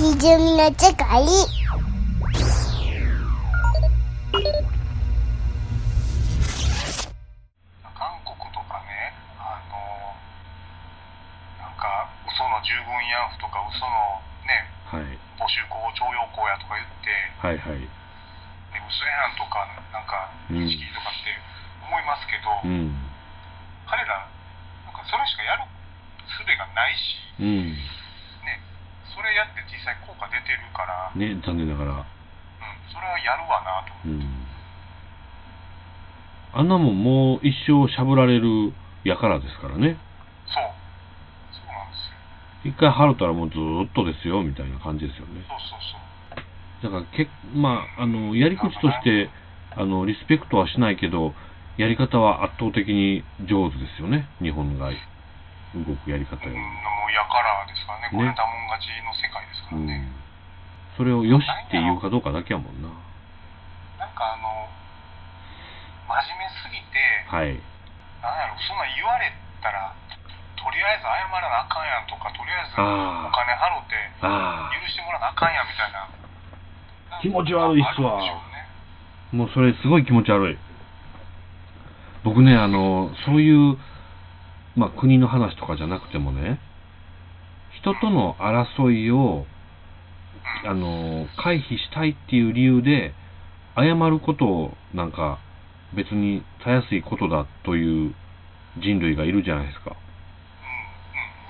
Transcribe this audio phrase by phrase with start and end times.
[0.00, 1.28] ひじゅみの世界韓
[8.24, 9.76] 国とかね、あの
[11.60, 15.20] なんか、嘘の従軍慰安婦とか、嘘のね、はい。
[15.36, 17.84] 募集校、徴用工やとか言って、はいはい。
[17.84, 17.92] ね、
[18.88, 21.36] 嘘やんとか、なんか、うん認識とかって
[21.84, 22.96] 思いますけど、うん。
[23.84, 24.24] 彼ら、
[24.88, 25.68] なんかそれしかやる
[26.24, 27.99] 術がないし、うん。
[29.20, 31.92] ね、それやって実際効果出てるから、ね、残念ながら。
[31.92, 32.04] うん、
[32.88, 33.92] それはやるわなと。
[34.08, 34.24] うん。
[36.52, 38.72] あんなもんもう一生しゃぶられる
[39.04, 39.96] やからですからね。
[40.48, 40.64] そう。
[41.52, 42.10] そうなんです
[42.66, 42.72] よ。
[42.72, 45.44] 一回払ったらもうずーっとですよ、みたいな感じですよね。
[45.46, 46.00] そうそうそう。
[46.82, 49.30] だからけ、まあ、あの、やり口として、
[49.76, 51.34] あの、リスペクトはしないけど、
[51.76, 54.28] やり方は圧倒的に上手ですよね。
[54.42, 54.90] 日本が
[55.74, 59.98] 動くやり方ようん、やからですからね、これねだもん勝ちの世界ですからね。
[59.98, 60.14] ん。
[60.96, 62.88] それをよしって言うかどうかだけやもんな。
[63.98, 64.68] なんかあの、
[66.08, 66.98] 真面目すぎて、
[67.30, 67.56] はい。
[68.20, 69.94] なんやろ、そんなん言われたら、
[70.60, 76.08] とりあえず謝らなあかんやんとか、とりあえずお金払ってあ許してもらわなあかんやんみたいな。
[77.22, 78.20] 気持ち悪いっすわ。
[79.32, 80.58] もうそれすごい気持ち悪い。
[82.24, 83.78] 僕ね、あの、そういう、
[84.76, 86.60] まあ、国の話とかじゃなくてもね、
[87.80, 89.46] 人との争いを、
[90.66, 93.14] あの、回避したいっていう理由で、
[93.76, 95.38] 謝ることを、なんか、
[95.94, 98.14] 別にたやすいことだという
[98.78, 99.96] 人類がいるじゃないですか。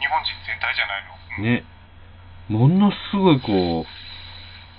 [0.00, 1.38] 日本人全体じゃないの？
[1.38, 1.64] うんね。
[2.48, 3.84] ものすごいこう、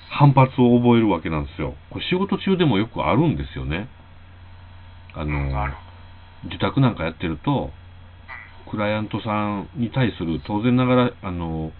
[0.10, 1.76] 反発を覚えるわけなんですよ。
[1.90, 3.88] これ仕事中でもよくあるんですよね。
[5.14, 5.74] あの、うんある。
[6.48, 7.72] 受託なんかやってると、
[8.72, 11.72] クライアントさんに対する当然ながら、あの、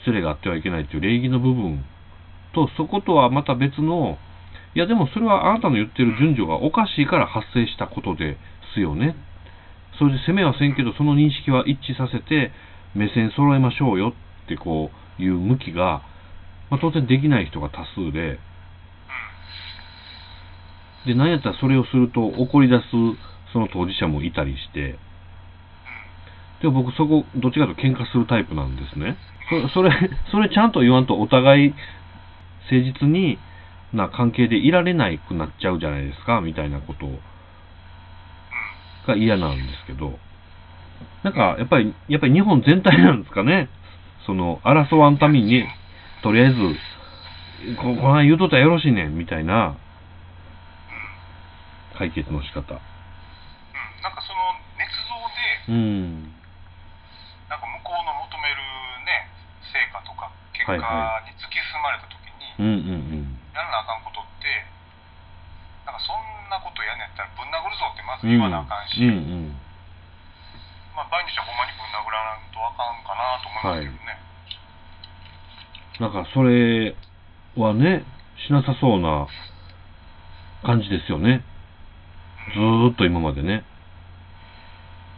[0.00, 1.84] 失礼があってはいけないという礼儀の部分
[2.54, 4.16] と、そことはまた別の、
[4.74, 8.38] いやでもそれはあなたの言ってる順序がおかしいから発生したことで
[8.74, 9.14] すよね。
[9.98, 12.52] それで責めはせんけど、その認識は一致させて、
[12.94, 14.14] 目線揃えましょうよ
[14.44, 16.02] ってこういう向きが、
[16.70, 18.38] まあ、当然できない人が多数で、
[21.06, 22.84] で、なんやったらそれをすると怒り出す
[23.52, 24.98] その当事者もいたりして、
[26.60, 29.16] でも僕そこ、どっちかと喧嘩するタイプなんですね。
[29.50, 29.90] そそれ、
[30.30, 31.74] それちゃんと言わんとお互い
[32.70, 33.38] 誠実に
[33.92, 37.06] な関係でいられないくなっちゃうじゃないですか、みたいなこと
[39.06, 40.18] が嫌なんですけど、
[41.22, 43.68] なんかやっぱり、やっぱり日本全体なんですかね。
[44.26, 45.64] その、争わんために、
[46.22, 46.56] とりあえず、
[47.76, 49.76] ここない言うとったらよろしいねん、みたいな
[51.96, 52.60] 解決の仕方。
[52.60, 52.66] うん、
[54.02, 54.38] なんかその
[54.76, 54.84] 捏
[55.66, 56.22] 造で、うん。
[57.48, 58.60] なんか向こうの求める
[59.08, 59.32] ね、
[59.72, 59.98] 成果
[60.68, 62.52] とか結果にはいは突き進まれた時に、
[63.56, 64.44] やらなあかんことって、
[65.88, 66.20] なんかそん
[66.52, 68.36] なことやんねやったらぶん殴るぞってまずうん。
[68.36, 69.16] 言わなあかんし、うんう
[69.48, 69.56] ん。
[70.92, 74.20] まあ場合にしてはほんまにぶん殴らんとあかんかなと思いますけどね。
[75.98, 76.94] なんかそれ
[77.56, 78.04] はね、
[78.46, 79.26] しなさそうな
[80.62, 81.42] 感じですよね。
[82.54, 83.64] ずーっと今までね。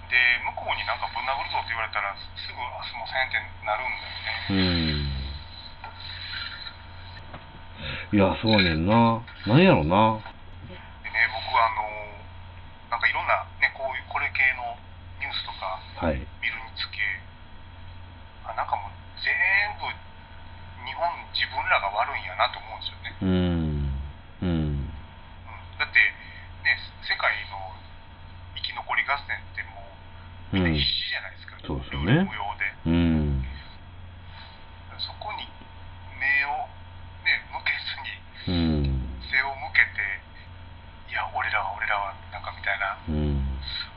[0.09, 0.17] で、
[0.47, 4.09] 向こうになんかぶん殴るぞって言われたら、すぐ、あ、すいませんってなるんだ
[4.49, 5.15] よね。
[5.15, 5.20] うん。
[8.11, 9.23] いや、そうやねんな。
[9.47, 10.19] なんやろな。
[10.67, 11.87] でね、僕はあの、
[12.91, 14.75] なんかいろんな、ね、こういう、これ系の
[15.23, 16.19] ニュースとかはい。
[16.43, 16.99] 見るにつけ、
[18.51, 18.91] あなんかもう
[19.23, 19.31] 全
[19.79, 19.87] 部、
[20.83, 23.15] 日本、自分らが悪いんやなと思うんですよね。
[23.23, 23.95] うん。
[24.43, 24.91] うん。
[24.91, 24.91] うん、
[25.79, 26.03] だって、
[26.67, 26.75] ね、
[27.07, 27.63] 世界の
[28.59, 29.87] 生き残り合戦っても
[30.51, 31.63] う、みんな必死じゃないですか。
[31.63, 32.75] そうですよね無用で。
[32.91, 33.47] うん。
[34.99, 35.47] そこに
[36.19, 36.67] 目を、
[37.23, 38.40] ね、向けずに、うん。
[38.51, 40.03] 背を向けて、
[41.11, 43.47] いや、俺らは俺らは、なんかみたいなうん。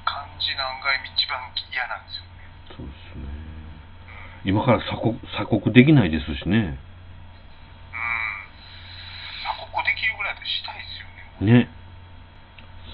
[0.06, 1.40] 感じなんが一番
[1.72, 2.46] 嫌なんですよね。
[2.78, 3.25] そうですね。
[4.46, 6.57] 今から鎖国、鎖国できないですしね。
[6.57, 6.78] うん。
[9.42, 11.66] 鎖国できるぐらいでしたいですよね。
[11.66, 11.69] ね。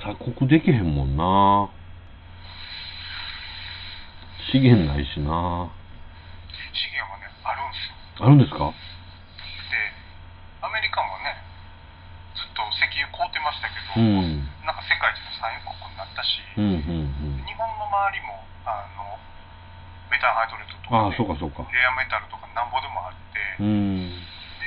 [0.02, 1.70] 鎖国できへんもんな。
[4.52, 5.70] 資源ないしな。
[6.74, 8.26] 資源はね、あるんですよ。
[8.26, 8.66] あるんですかで、
[10.62, 11.38] アメリカもね、
[12.34, 13.40] ずっと石油買うて
[13.96, 14.46] うん。
[14.66, 19.18] なんか世界一の産油国になったし、うん、うん、日本の周りも、あの、
[20.12, 20.98] メタンハイドレートとうん。
[20.98, 21.66] ああ、か、ね、そうか、そうか。
[21.74, 24.10] レアメタルとかなんぼでもあって、うん。
[24.10, 24.66] で、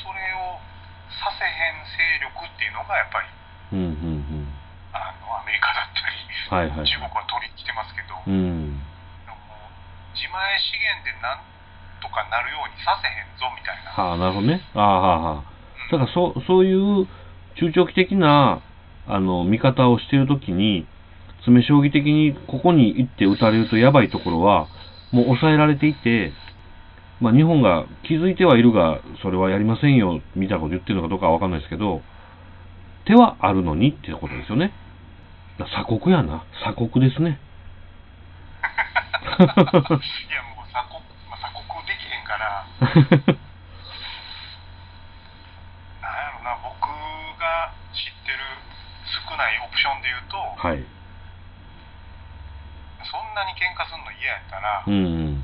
[0.00, 0.56] それを
[1.20, 3.28] させへん勢力っていうのがやっぱり、
[3.76, 4.52] うん、うん、うん。
[4.92, 6.16] あの、アメリカだったり、
[6.48, 6.86] はい、はい。
[6.88, 8.80] 中国は取りに来てますけど、うん。
[9.24, 9.36] でも
[10.12, 11.44] 自前資源でなん
[12.00, 13.92] とかなるようにさせへんぞみたいな。
[13.92, 14.60] はあ、なるほどね。
[14.74, 15.52] ああ、はあ、はあ。
[15.92, 17.08] だから、そう、そういう
[17.58, 18.62] 中長期的な、
[19.06, 20.86] あの、見方をしているときに、
[21.40, 24.68] 詰将棋的にここに行って打たれるとやばいところは、
[25.10, 26.32] もう抑えられていて、
[27.20, 32.02] まあ、日本が気づいてはいるが、それはやりませんよ、みたいなこと言ってるのかどうかはわかんないですけど、
[33.04, 34.72] 手はあるのにってことですよね。
[35.58, 36.44] だ鎖国やな。
[36.62, 37.38] 鎖国ですね。
[39.38, 40.98] いやもう鎖国、
[41.30, 42.66] まあ、鎖国できへんから、
[46.00, 46.90] なんやろな、僕
[47.38, 48.38] が知ってる
[49.30, 50.78] 少ないオプションで言うと、はい。
[53.02, 55.42] そんなに喧嘩するの嫌やったら、うん、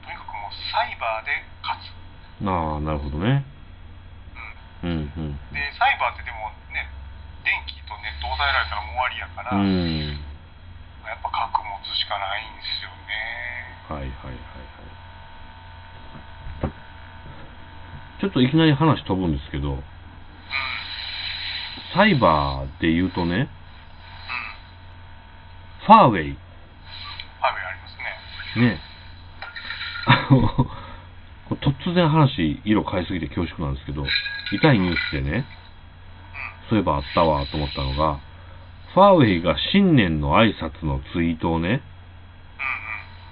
[0.00, 1.92] とにかくもうサイバーで勝つ。
[2.40, 2.48] うん。
[2.48, 3.44] ああ、なるほどね。
[4.80, 5.36] うんうん、うん。
[5.52, 6.88] で、サイバーってでもね、
[7.44, 10.16] 電気とネット抑えられたらもう終わりやから、うん。
[11.04, 13.12] やっぱ核持つしかないんですよね。
[13.92, 14.88] はいはいはいは
[16.64, 16.72] い。
[18.20, 19.76] ちょっといきなり話飛ぶんですけど、うん。
[19.76, 19.84] うん。
[21.98, 23.50] サイバーで言うとね、
[25.84, 28.68] ファーウェイ、ファーウェイありますね。
[28.68, 28.80] ね、
[30.06, 34.06] あの、突然話、色変えすぎて恐縮なんですけど、
[34.52, 35.44] 痛いニュースでね、
[36.62, 36.68] うん。
[36.70, 38.20] そういえばあったわと思ったのが、
[38.94, 41.82] ファーウェイが新年の挨拶のツイートをね、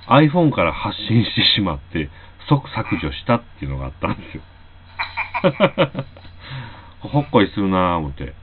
[0.08, 2.10] iPhone から発信してしまって、
[2.48, 4.42] 即削除したっていうのがあったんですよ。
[7.06, 8.34] ほっこりするなぁ思って。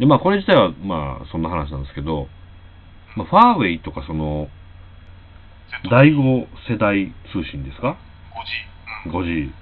[0.00, 2.26] で、まあこれ自体はまあそんな話なんですけど、
[3.16, 4.48] まあ、ファーウェイとかその、
[5.90, 7.96] 第5世代通信ですか
[9.06, 9.10] ？5G。
[9.10, 9.12] うん。
[9.12, 9.52] ?5G。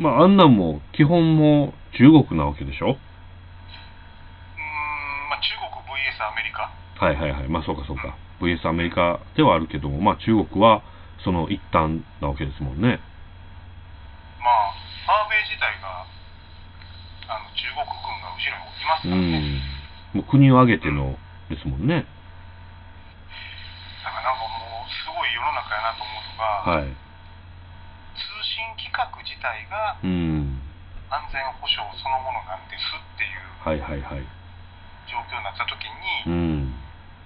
[0.00, 2.86] まああんなんも基本も中国なわけでしょ？
[2.86, 3.00] うーん、ま
[5.36, 6.72] あ中国 VS アメリカ。
[7.04, 7.48] はいはいはい。
[7.48, 8.16] まあそうかそうか。
[8.40, 10.82] VS アメリカではあるけども、まあ中国は
[11.22, 12.98] その一端なわけですもんね。
[14.42, 16.02] まあ、ファーウェイ自体が、
[17.30, 17.94] あの中国軍
[18.50, 19.38] が後ろにいますうからね。
[19.38, 20.18] ん。
[20.18, 21.18] もう国を挙げての
[21.48, 22.06] ですもんね。
[24.02, 26.22] だからなんかもう、すごい世の中やなと思う
[26.74, 26.96] のが、はい。
[28.12, 30.60] 通信規格自体がうん。
[31.12, 34.24] 安全保障そのものなんですっていうはいはいはい。
[35.04, 35.76] 状況になった時
[36.26, 36.72] うに、ん。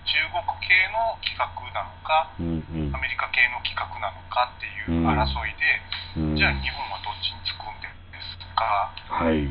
[0.06, 6.36] 中国系の規格なのか、うんうんアメリカ系の規格なのかっていううん争いで、うん。
[6.36, 7.90] じゃあ日本はどっちにつくんで
[8.22, 9.50] すか、はい。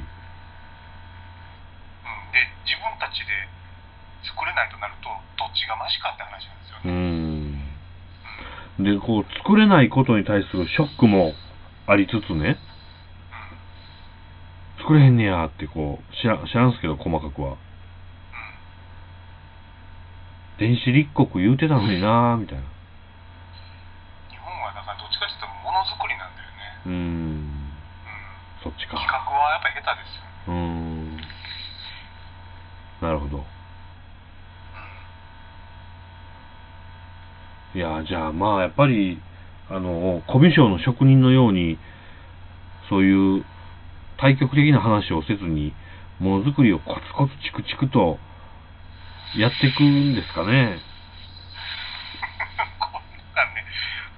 [2.36, 3.32] うん、で自分たちで
[4.28, 5.08] 作れないとなると
[5.40, 7.00] どっちがマシかって話なんですようね。
[7.00, 7.64] ん。
[9.00, 11.32] で、こう、作れないことに対するショックも
[11.88, 12.58] ありつつね、
[14.80, 17.48] 作れへんねやってこう、知ら知らんすけど、細かくは。
[17.50, 17.60] うんうん
[20.58, 22.64] 電子立国言うてたのになぁ、みたいな。
[24.32, 26.54] 日本はだからどっちかっていうとものづくりなんだよね。
[26.86, 26.96] うーん。
[26.96, 27.00] う
[27.52, 27.74] ん
[28.64, 29.12] そっちか企。
[29.12, 30.24] 画はやっぱり下手ですよ。
[30.48, 31.18] うーん。
[33.02, 33.46] なるほど。
[37.76, 39.20] いや、じゃあまあ、やっぱり、
[39.70, 41.78] あの、コミュ障の職人のように、
[42.88, 43.44] そういう
[44.16, 45.76] 対極的な話をせずに、
[46.18, 48.18] ものづくりをコツコツチクチクと
[49.36, 50.80] やっていくんですかね。
[52.80, 53.04] こん
[53.36, 53.60] なんね、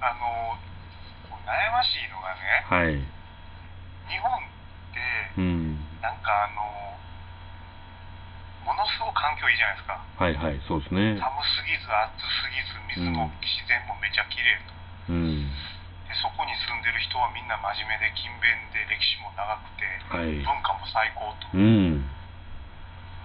[0.06, 0.54] あの、
[1.42, 2.94] 悩ましいのがね、はい。
[2.94, 5.74] 日本って、うん。
[5.98, 6.62] なんかあの、
[8.64, 10.00] ものすごく環境いいじゃないですか。
[10.18, 11.18] はいはい、そうですね。
[11.18, 14.74] 寒すぎず暑すぎず、水も自然もめちゃ綺麗と。
[15.12, 15.50] うん。
[16.08, 20.40] でそこに住んでる人はみんな真面目で勤勉で歴史も長くて、はい。
[20.42, 21.48] 文化も最高と。
[21.52, 22.02] うん。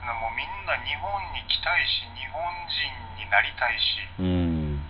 [0.03, 4.83] なもうみんな日本に来たいし、日本人になりたいし、うん。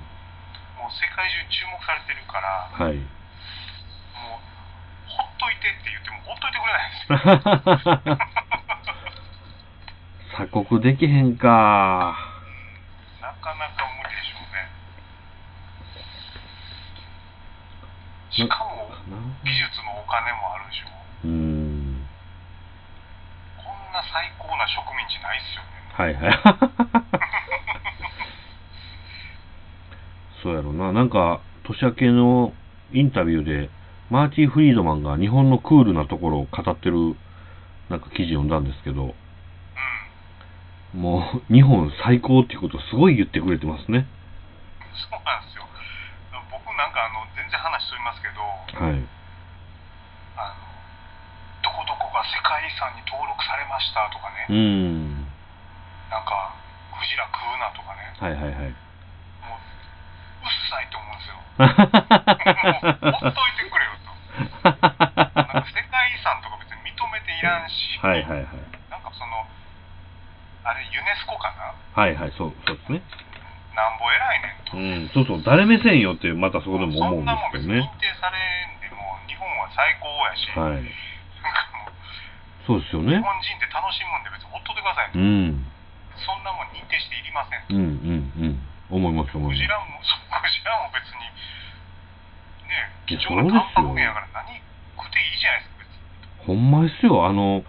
[0.81, 2.97] もう世界中注目されてるから、はい。
[2.97, 4.43] もう、
[5.07, 6.97] ほっといてって言ってもほっといてくれないんで
[7.77, 8.67] すよ。
[10.33, 12.17] 鎖国できへんか。
[13.21, 14.65] なかなか無理でしょうね。
[18.31, 18.89] しかも、
[19.45, 20.87] 技術もお金もあるでしょ。
[21.25, 22.07] うん。
[23.57, 25.85] こんな最高な植民地ないっすよね。
[25.93, 26.33] はいはい。
[30.41, 30.91] そうやろな。
[30.91, 32.53] なんか、年明けの
[32.91, 33.69] インタビューで、
[34.09, 37.15] マーティ・フリードマンが日本のクールなところを語ってる、
[37.89, 39.13] なんか記事読んだんですけど、うん。
[40.93, 44.05] もう、日本最高っていうことをすごい言ってくれてますね。
[44.93, 45.65] そうなんですよ。
[46.53, 48.45] 僕なんかあの、全然話しとりますけど、
[48.77, 49.01] はい。
[50.37, 50.61] あの、
[51.65, 55.25] どこどこが世界遺産に登録されましたとかね、うん。
[56.13, 56.53] なんか、
[56.93, 58.77] クジラ食うなとかね、はいはいはい。
[59.49, 61.41] もう、うっさいと思うんですよ。
[63.09, 64.13] もうほっといてくれよと。
[65.41, 68.82] なんか世界遺産とか別に認めていらんし、はいはいはい。
[70.63, 71.75] あれ、ユネスコかな？
[72.01, 73.03] はいはい、そう、そうですね。
[73.75, 74.77] なんぼ偉いねんと。
[74.77, 77.81] うん、そうそう、誰目線よって、またそこでも思うんそんなもんですけどね。
[77.81, 80.87] 別に認定されんでも、日本は最高やし、はい。
[82.63, 83.17] そうですよね。
[83.17, 85.19] 日本人って楽しむんで別にほっといてくださいと。
[85.19, 85.67] うん。
[86.15, 87.75] そんなもん認定していりませんと。
[87.75, 87.83] うんう
[88.23, 88.63] んうん。
[88.87, 89.59] 思います思います。
[89.59, 91.27] クジラも、そうクジラも別に、
[92.71, 94.63] ね、貴重なタンパク源やから何
[94.95, 96.47] 食っていいじゃないですか、別に。
[96.47, 97.65] ほんまですよ、あの、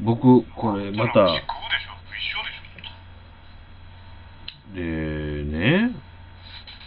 [0.00, 1.89] 僕、これまた、牛食うでしょ、
[4.74, 5.30] で。
[5.50, 5.90] ね、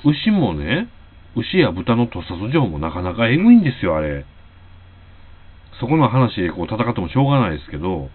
[0.06, 0.90] 牛もね、
[1.36, 4.26] 牛や豚の屠殺場もなかなかえぐいんですよ、あれ。
[5.80, 8.10] そこの話でこう戦ってもしょうがないですけど、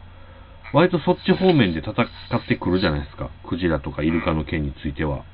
[0.73, 3.31] 割とそっち方面で戦ってくるじゃないですか。
[3.49, 5.25] クジラとかイルカの件については。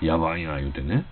[0.00, 1.04] やばいな、言うてね。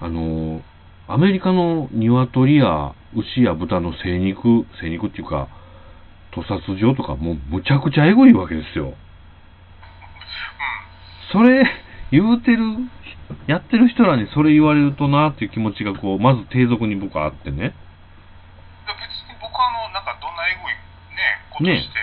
[0.00, 0.62] あの、
[1.06, 5.48] アメリカの鶏や牛や豚の生肉、生肉っていうか、
[6.32, 8.94] 屠殺場とかもうむちゃくちゃエゴいわけですよ。
[11.32, 11.64] それ、
[12.10, 12.64] 言うてる、
[13.46, 17.58] やってる人らにそれ言われるとなっていう気持ちがこう、まず低俗に僕はあってね。
[17.58, 17.74] で
[18.96, 22.00] 別に僕はあの、なんかどんなエゴいね、ことして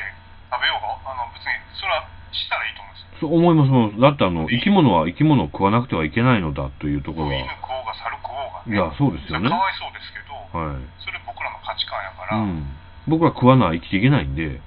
[0.54, 3.26] 食べようが、あの別にそれはしたらいいと思うんですよ。
[3.26, 4.00] そう思いますもん。
[4.00, 7.34] だってあの、生き物は生き物を食わなくてはいけないのだというところは。
[7.34, 8.78] 犬食おうが猿食おうがね。
[8.78, 9.50] いや、そうですよね。
[9.50, 10.86] かわいそうですけど、はい。
[11.02, 12.85] それ僕らの価値観やから、うん。
[13.08, 14.50] 僕ら食わない生きていけないんで。
[14.50, 14.62] で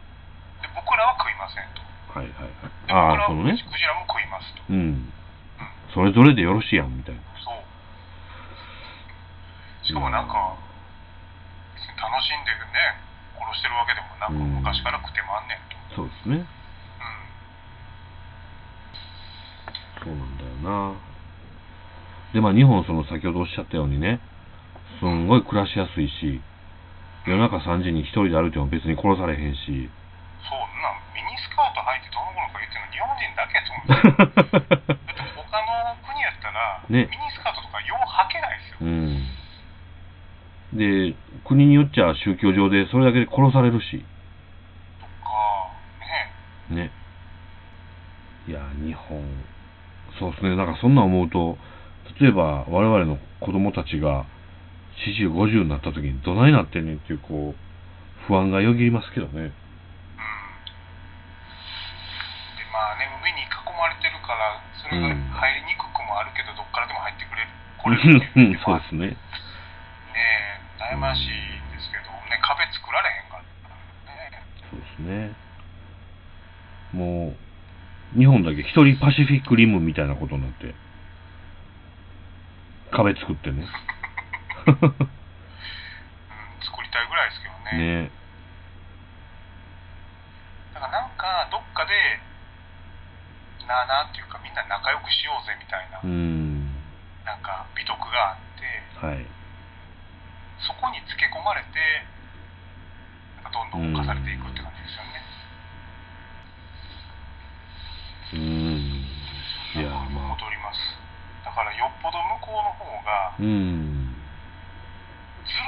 [0.75, 1.83] 僕らは食いませんと。
[2.19, 2.77] はいはいはい。
[2.87, 3.53] でああ、そのね。
[3.53, 4.63] クジラも食いますと。
[4.71, 5.13] うん。
[5.95, 7.21] それぞれでよろしいやん、みたいな。
[7.43, 7.59] そう。
[9.87, 10.55] しかもなんか、
[11.75, 13.03] 別に楽しんでね、
[13.35, 15.59] 殺してるわけでもなく、うん昔から食ってもあんねん
[15.91, 15.97] と。
[15.97, 16.37] そうですね。
[16.37, 16.47] う
[20.05, 20.05] ん。
[20.05, 20.51] そうなんだよ
[20.95, 20.95] な。
[22.33, 24.21] で、まあ日本、その先ほどおっしゃったようにね、
[25.01, 26.41] すんごい暮らしやすいし、
[27.29, 29.61] 夜中3時に一人で歩いても別に殺されへんし、
[30.49, 34.97] そうなん、ミニスカート履いてどうのこうのか言ってるの日本人だけやと思う。
[35.05, 38.81] だって他の国やったら、ねミニスカートとかよう履けないですよ。
[38.81, 39.29] うん。
[40.73, 44.05] で、国によっちゃ宗教上でそれだけで殺されるし、
[45.01, 45.13] とか、
[46.73, 46.89] ね。
[46.89, 46.91] ね。
[48.47, 49.45] いや、日本、
[50.19, 50.57] そうですね。
[50.57, 51.59] なんかそんなん思うと、
[52.21, 54.25] 例えば我々の子供たちが
[55.07, 59.33] 40、50になった時にどないなってんねんっていう、こう、不安がよぎりますけどね。
[59.33, 59.47] うん。
[59.47, 59.53] で、
[62.75, 63.47] まあね、海に囲
[63.79, 67.49] まれてるから、それがうん入りにくくもあるけど、どっからでも入ってくれる。
[67.79, 68.19] これっていう
[68.53, 69.07] のはそうですね。
[69.15, 69.17] ね
[70.83, 74.43] え、悩ましいですけど、ね、壁作られへんからね。
[74.71, 75.31] そうですね。
[76.93, 77.37] も
[78.17, 80.75] う、日本だけ一人パシフィックリムみたいなことになって、
[82.91, 83.65] 壁作ってね。
[84.69, 84.77] うん、
[86.61, 88.05] 作りたいぐらいですけどね。
[88.05, 88.11] ね。
[90.75, 91.93] だからなんか、どっかで、
[93.67, 96.73] なあなんていうか、みんな仲良くしようぜみたいな、うん。
[97.25, 99.27] なんか、美徳があって、はい。
[100.61, 101.81] そこにつけ込まれて、
[103.37, 105.23] なんかどんどん侵されていくって感じですよね。
[108.33, 109.05] うん。
[109.81, 110.37] いや、まあ。
[110.37, 110.97] 戻ります。
[111.45, 114.08] だから、よっぽど向こうの方が、うん。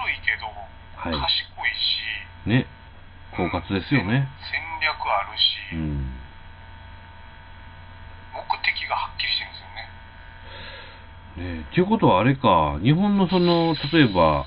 [0.01, 0.47] ずるいけど、
[0.97, 1.13] はい。
[1.13, 1.71] 賢い
[2.45, 2.67] し、ね。
[3.37, 4.29] 狡猾ですよね。
[4.51, 6.17] 戦略あるし、うん。
[8.33, 9.59] 目的がはっきりしてるんで
[11.37, 11.61] すよね。
[11.61, 14.47] ねっていうことはあれか、日本のその、例えば、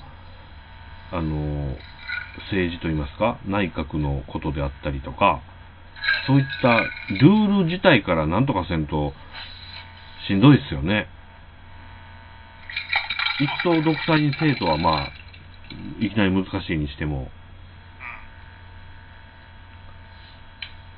[1.12, 1.76] あの、
[2.50, 5.40] 政治といいますか、内閣のことであったりとか、
[6.26, 6.80] そういった
[7.14, 9.12] ルール自体からなんとかせんと、
[10.26, 11.08] しんどいですよね。
[13.40, 15.23] 一党独裁にせえとはまあ、
[16.00, 17.30] いきなり難しいにしても、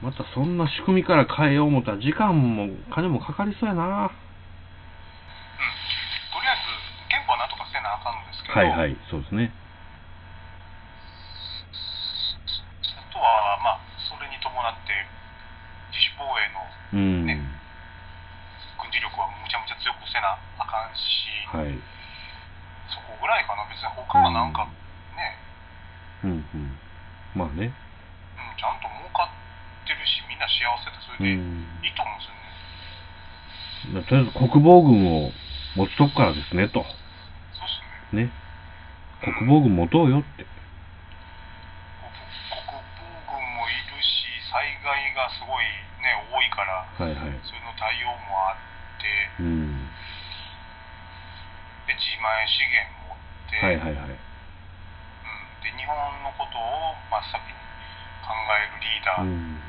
[0.03, 3.85] またそんな仕組みから変えよう思ったら時間も金もかかりそうやな。
[3.85, 4.09] うん。
[4.13, 4.15] と
[6.39, 9.51] りあえず、憲法はなんとかせなあかんんですけど、はいはい、そうですね。
[12.93, 14.93] あとは、まあ、それに伴って、
[15.91, 16.61] 自主防衛の
[16.93, 17.27] うん。
[17.27, 17.41] ね
[18.79, 21.73] 軍事力はむちゃむちゃ強くせなあかんし、はい。
[22.93, 24.69] そこぐらいかな、別に他はなんか
[26.23, 26.79] ね、うんうん。
[27.35, 27.67] まあね。
[27.67, 31.67] うん、ちゃんと儲かってるし、みんな幸せで、それでいうん。
[31.83, 34.07] いと思うんですよね。
[34.07, 35.33] とりあえず国防軍を
[35.77, 36.83] 持つとこからですね、と。
[36.83, 37.69] そうっ
[38.11, 38.25] すね。
[38.25, 38.33] ね。
[39.23, 40.45] 国防軍持とうよって。
[40.45, 40.51] 国
[42.53, 45.65] 国防軍もいるし、災害がすごい
[46.03, 47.41] ね、多いから、はいはい。
[47.43, 48.57] それの対応もあっ
[49.39, 49.91] て、うん。
[52.27, 54.26] 前資源持って、はいはいはい。
[56.57, 57.53] ことを真っ先に
[58.25, 59.61] 考えるリーダーをうん。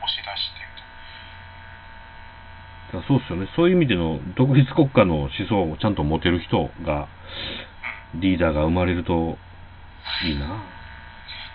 [0.00, 0.64] 押し出して
[2.90, 3.46] と、だからそうですよね。
[3.54, 7.08] そういう意味での独立国家の思想をちゃんと持てる人が、
[8.16, 9.36] リーダーが生まれると
[10.24, 10.48] いいな。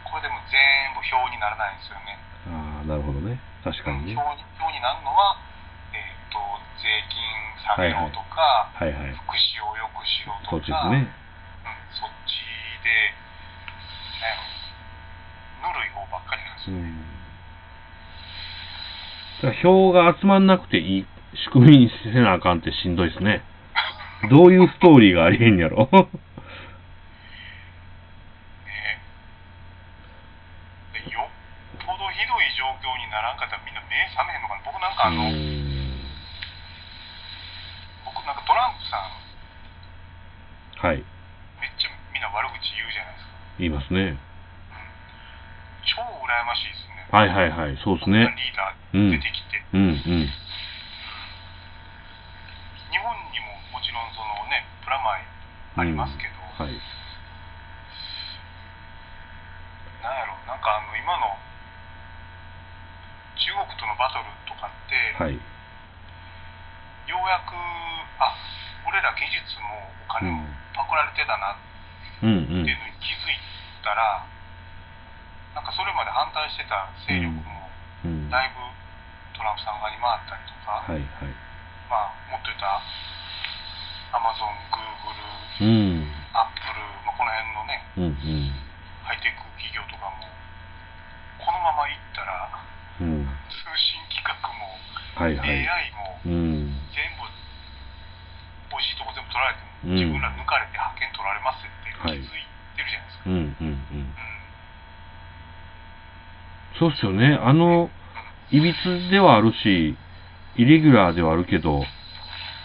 [0.06, 0.62] これでも全
[0.94, 2.22] 部票にならないんですよね。
[2.48, 3.42] ああ、なるほどね。
[3.65, 4.15] 確かにね。
[4.15, 5.36] 票に票になるのは、
[5.92, 6.38] えー、と
[6.80, 7.18] 税金
[7.65, 9.12] 下げろとか、はいはい。
[9.25, 11.10] 福祉を良くしろとか、ですね。
[11.10, 11.12] うん、
[11.92, 12.39] そっち
[12.86, 12.94] で、
[14.22, 14.38] ね、
[15.65, 16.77] ぬるい方ばっかりなんですよ。
[16.77, 17.03] うん。
[19.35, 21.06] だから票が集まんなくていい
[21.46, 23.44] 仕組みにせなあかんってしんどいですね。
[24.30, 25.86] どういうストーリーがありへんやろ？
[25.86, 25.90] ね
[30.94, 31.30] でよっ
[31.86, 36.02] ぽどひどい状況にならんかったらみんな目覚めへんのかな僕なんかあの、うん
[38.06, 40.98] 僕なんかトランプさんはい。
[40.98, 41.06] めっ
[41.78, 44.18] ちゃみんな悪口言うじゃないですか、言いますね。
[45.86, 46.85] 超羨ましいですね
[47.15, 47.79] はいはいはい。
[47.79, 48.27] そうですね。
[48.27, 48.27] リー
[48.60, 49.95] ダうんー出てきて、うんうん。
[49.95, 50.03] 日
[53.00, 55.24] 本にももちろんそのねプラマイ
[55.79, 56.75] ありますけど、はい。
[60.03, 61.39] なんやろなんかあの今の
[63.39, 65.39] 中国とのバトルとかって、はい。
[65.39, 67.55] ようやく
[68.19, 68.36] あ
[68.91, 70.43] 俺ら技術もお金も
[70.75, 71.55] パクられてたな
[72.27, 72.75] うんうんっていう。
[72.75, 73.39] のに気づい
[73.88, 74.27] たら、
[75.55, 77.71] なんかそれまで反対してた勢力も
[78.03, 78.29] うん。
[78.29, 78.59] だいぶ
[79.33, 81.31] トランプさん側に回ったりとか、はいはい。
[81.88, 82.83] まあもっと言ったら
[84.15, 86.12] アマゾン、グーグル、うん。
[86.35, 88.51] アップル、まあ、この辺のねうんうん。
[89.07, 90.27] ハイテク企業とかも
[91.39, 92.51] このままいったら
[93.00, 93.24] うん。
[93.47, 94.75] 通信規格も
[95.15, 95.63] はいはい。
[95.63, 96.75] AI もうん。
[96.91, 97.24] 全部
[98.75, 102.43] 美味しいとこ全部取られてうん自分ら抜かれて派遣取られますってはい気づい
[102.75, 104.03] てるじゃないですか、うんうんうん。
[104.03, 104.15] うん
[106.79, 107.40] そうっすよね。
[107.42, 107.90] あの、
[108.51, 109.96] いびつではあるし、
[110.55, 111.83] イレギュラーではあるけど、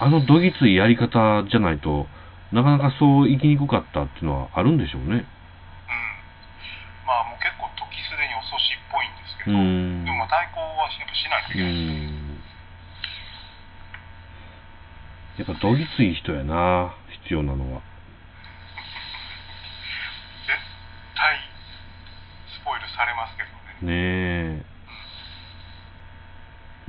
[0.00, 2.06] あのどぎついやり方じゃないと、
[2.52, 5.06] なかなかそう生きにくかったっていうのはあるんでしょうね。
[5.06, 5.26] うん
[7.06, 10.04] まあもう結構時すでに遅しっぽいんですけうど、ん。
[10.04, 12.42] でもまあ対抗はやっぱしないというけない、ん。
[15.38, 17.82] やっぱどぎつい人やな、必要なのは。
[20.46, 20.58] 絶
[21.14, 21.38] 対
[22.58, 23.50] スポイルされますけど
[23.82, 23.92] ねね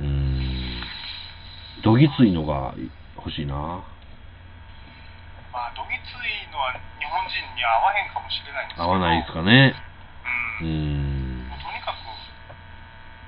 [0.00, 0.80] うん。
[1.82, 2.74] どぎついのが
[3.16, 3.54] 欲しいな。
[3.54, 3.84] ま
[5.68, 9.74] あどぎついのは日本人に合わへんかもしれないんですけど合わないですかね。
[10.60, 11.96] ううんうとにかく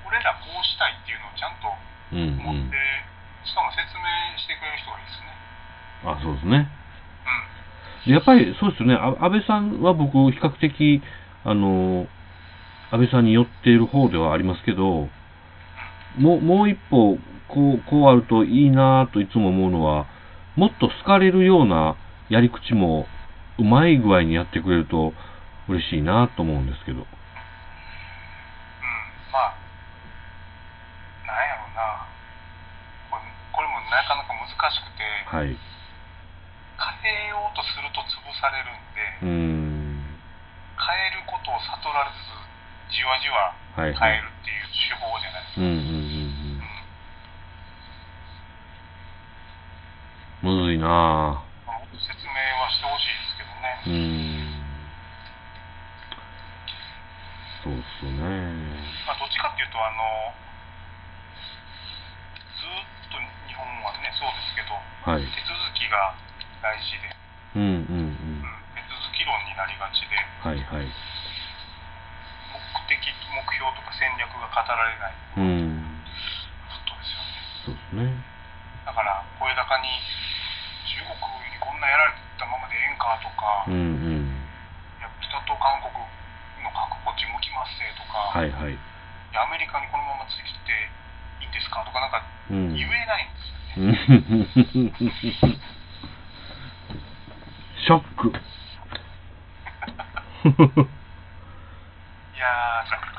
[0.07, 1.67] 俺らこうしたいっていうのをちゃんと
[2.13, 2.77] うんうん持って、。
[3.45, 4.03] しかも説明
[4.41, 5.27] してくれる人がいいですね
[6.05, 6.57] あ、そうですね。
[6.65, 6.75] うん
[8.05, 8.93] でやっぱりそうですよね。
[8.93, 11.01] あ安倍さんは僕、比較的、
[11.43, 12.05] あの、
[12.95, 15.09] 安倍さんに寄っている方ではありますけど、
[16.17, 17.17] もう、もう一歩、
[17.51, 20.07] こう、こうあるといいなといつも思うのは、
[20.55, 21.97] もっと好かれるような
[22.29, 23.05] やり口も、
[23.59, 25.13] うまい具合にやってくれると
[25.67, 26.99] 嬉しいなと思うんですけど。
[26.99, 27.09] うんま
[29.43, 29.55] あ
[31.27, 32.07] なんやろうな
[33.11, 35.03] これこれもなかなか難しくて
[35.35, 35.51] はい。
[35.51, 35.59] 変
[37.11, 39.99] えようとすると潰されるんでうーん。
[40.79, 42.09] 変えることを悟られ
[43.05, 44.27] わじわはいはい変える。
[44.29, 46.61] っていう手法じゃないですか、うんうんうん
[50.45, 50.61] うん。
[50.61, 51.41] むずいなま
[51.73, 53.97] あもっと説明はしてほしいですけどね、うー
[54.45, 54.61] ん。
[57.65, 58.21] そうっすよね。
[59.09, 60.05] まあ、どっちかっていうとあの
[62.61, 63.17] ずーっと
[63.49, 65.25] 日本はねそうですけどはい。
[65.25, 66.13] 手続きが
[66.61, 67.09] 大事で、
[67.57, 68.45] うんうんうん、
[68.77, 70.53] 手続き論になりがちでうん。
[70.53, 70.93] はいはい。
[73.65, 76.05] 目的目標とか戦略が語られないうん。
[76.69, 78.13] ずっとですよねそうですね。
[78.85, 79.89] だから声高に
[80.85, 81.17] 中国
[81.49, 84.45] にこんなやられたままでええんかとか、いうんうん。
[85.01, 85.89] や北と韓国
[86.61, 88.77] の核こっち向きますぜとか、はいはい。
[89.35, 90.71] アメリカにこのままついて
[91.41, 92.21] いいんですかとかなんか
[92.53, 92.77] うん。
[92.77, 93.97] 言えないんですよね、
[94.77, 95.57] う ん
[97.81, 98.29] ショック。
[102.35, 103.14] いやー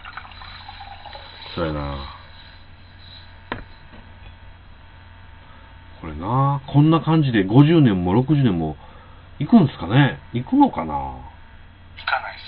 [1.56, 1.96] そやな。
[6.02, 8.76] これな、こんな感じで50年も60年も
[9.38, 10.20] 行くんですかね？
[10.34, 10.92] 行くのかな？
[10.92, 11.24] 行
[12.04, 12.46] かないです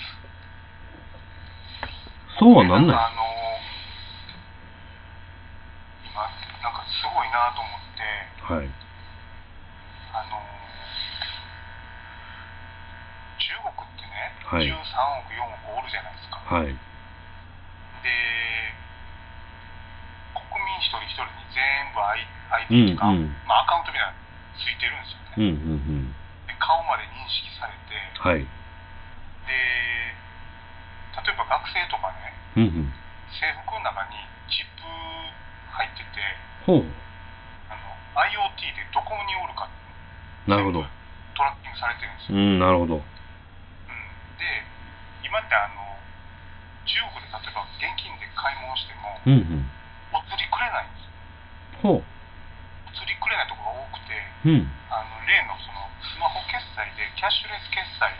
[2.38, 3.24] そうはなんないかあの
[6.04, 6.20] 今
[6.60, 8.04] なんかすごいなと思って
[8.44, 8.68] はい。
[10.12, 10.36] あの
[14.52, 15.40] はい13億、4
[15.72, 16.36] 億おるじゃないですか。
[16.44, 16.66] はい。
[16.68, 16.76] で、
[20.32, 22.00] 国民一人一人に全部
[22.68, 24.18] か、うんうんまあ、アカウントみたいなの
[24.60, 25.40] ついてるんですよね。
[25.40, 26.14] うんうん
[26.48, 28.28] で顔まで認識されて、うん。
[28.28, 28.44] はい。
[28.44, 28.48] で、
[31.24, 32.92] 例えば学生とかね、うんうん。
[33.32, 34.16] 制服の中に
[34.52, 36.20] チップ入ってて、
[36.64, 36.84] ほう。
[37.68, 37.84] あの
[38.20, 39.68] IoT でどこにおるか
[40.48, 40.84] なるほど。
[41.36, 42.38] トラッキングされてるんですよ。
[42.38, 42.96] うん、なるほど。
[42.96, 44.44] うんで、
[45.24, 45.84] 今ってあの
[46.88, 49.70] 中国で例えば現金で買い物しても、うんうん。
[50.12, 51.08] お釣りくれないんです
[51.84, 52.17] ほう。
[53.18, 53.26] よ。
[53.26, 54.14] お釣りくれないところが多くて、
[54.46, 54.70] うん。
[54.88, 58.14] あの例のそのスマホ決済でキャッシュレス決済。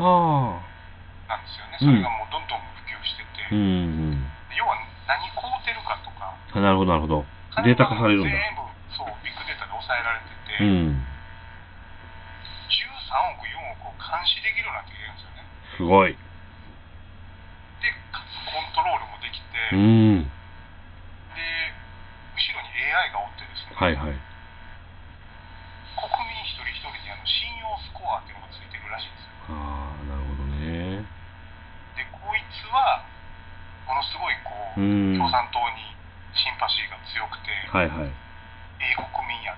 [0.00, 1.76] なんですよね。
[1.80, 4.28] うんそれがもうどんどん普及してて、うんうん。
[4.56, 4.76] 要は
[5.08, 7.24] 何買うてるかとか、あなるほど、なるほど。
[7.64, 8.30] データ化されるんだ。
[8.30, 8.64] 全部
[8.96, 10.28] そうビッグデータで抑えられて
[10.60, 11.04] て、うん。
[12.68, 15.44] 13億、4億を監視できるようになってきてるんですよね。
[15.76, 16.12] すごい。
[16.12, 20.28] で、かつコントロールもできて、うん。
[21.32, 21.40] で、
[22.36, 23.29] 後ろに AI がお
[23.80, 24.12] はいはい。
[24.12, 24.20] 国民
[26.44, 29.32] 一人一人にあの信用スコアっていうのがついてるらしいんですよ。
[29.56, 31.00] ああ、なるほどね。
[31.96, 33.08] で、こいつは、
[33.88, 35.16] ものすごいこう、うん。
[35.16, 35.96] は共産党に
[36.36, 37.88] シンパシーが強くて、いはい。
[37.88, 37.96] 英
[39.00, 39.56] 国民や。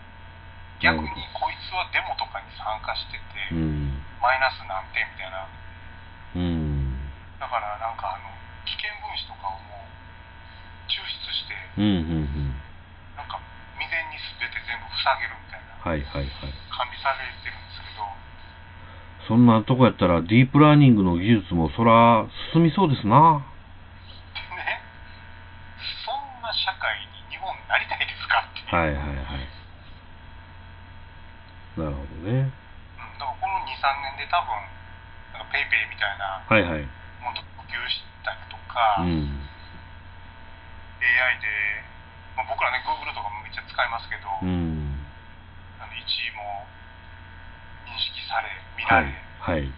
[0.79, 4.07] 逆にこいつはデモとかに参加してて、うん。
[4.23, 5.51] マイナス何点みたいな。
[5.51, 7.11] うん。
[7.43, 8.31] だからなんかあの、
[8.71, 9.91] 危険分子とかをもう
[10.87, 11.91] 抽出して、うんう
[12.23, 12.63] ん
[15.19, 16.55] げるみたいなはいはいはい。
[16.71, 18.07] 管理されてるんですけど、
[19.29, 23.43] そんなとこやったらディープラーニングの技術もそら進みそうですな。
[24.35, 24.83] でね、
[26.07, 26.95] そんな社会
[27.31, 28.75] に日本なりたいですかっていう。
[28.75, 29.63] はいはいはい。
[31.73, 32.31] なるほどね。
[32.31, 32.53] うん、
[33.17, 34.53] だからこの2、3年で多分、
[35.33, 36.85] なんか PayPay みたいなはいはい。
[37.25, 39.41] ものと普及したりとか、う AI ん。
[41.41, 41.49] で、
[42.37, 44.82] まあ、僕らね、Google とかもめっちゃ使いますけど、うん。
[45.95, 46.67] 位置も
[47.87, 49.61] 認識され、見らはいれ、はい。
[49.63, 49.75] うん。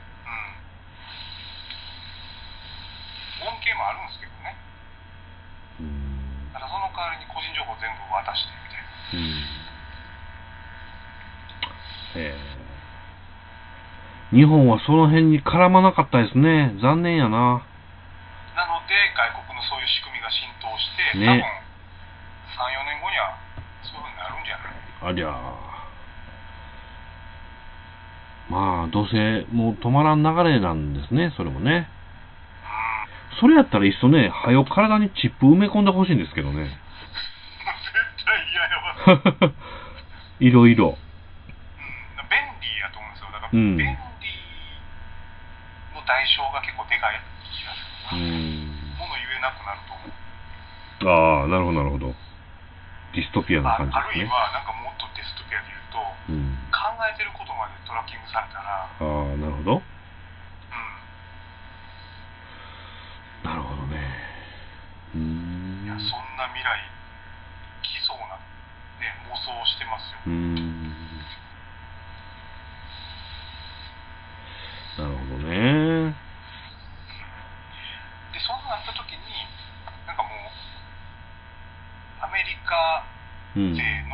[3.44, 4.56] 恩恵もあるんですけどね。
[5.80, 6.50] うん。
[6.52, 9.18] ただその代わりに個人情報全部渡してみたいな。
[9.18, 9.42] うん。
[12.16, 12.54] ええ
[14.34, 16.74] 日本はその辺に絡まなかったですね。
[16.82, 17.62] 残念やな。
[18.56, 23.38] なので、外国のそういう仕組みが浸透して、ね多分、3、4年後には
[23.86, 24.74] そういうふうになるんじゃない？
[25.06, 25.30] ありゃ
[28.54, 31.90] まあ、どうせもう止まらん流れなんですね、それもね。
[33.34, 33.40] うん。
[33.40, 36.62] それやったらいっそね、はよ体にチップ埋め込んでほしいんですけどね。
[36.62, 36.78] 絶
[38.22, 39.58] 対嫌やわ。
[40.38, 40.86] いろいろ。
[40.86, 43.32] うん便利やと思うんですよ。
[43.34, 43.98] だから、うん便利の
[46.06, 47.18] 代償が結構でかい
[47.50, 48.38] 気がすうるな。
[48.38, 48.38] ん。
[49.02, 51.42] もの言えなくなると思う。
[51.42, 52.14] ああ、なるほど、なるほど。
[53.14, 54.10] ディストピアなあ感じですね。
[54.14, 55.98] あるいは、なんかもっとディストピアで言うと、
[56.30, 56.53] うん。
[56.84, 59.80] 考えてることまでトラッキングされたら、ああ、なるほど。
[59.80, 59.88] う
[63.40, 63.96] ん、なるほどね。
[65.16, 65.80] うーん。
[65.84, 66.76] いや、そんな未来、
[67.80, 68.36] 来そうな、
[69.00, 70.20] ね、妄想をしてますよ。
[70.26, 70.92] うーん。
[75.00, 76.12] なるほどね。
[78.36, 79.24] で、そうなった時に、
[80.04, 80.32] なんかもう、
[82.28, 83.08] アメリカ
[83.56, 83.74] うん。
[83.74, 84.13] 勢のは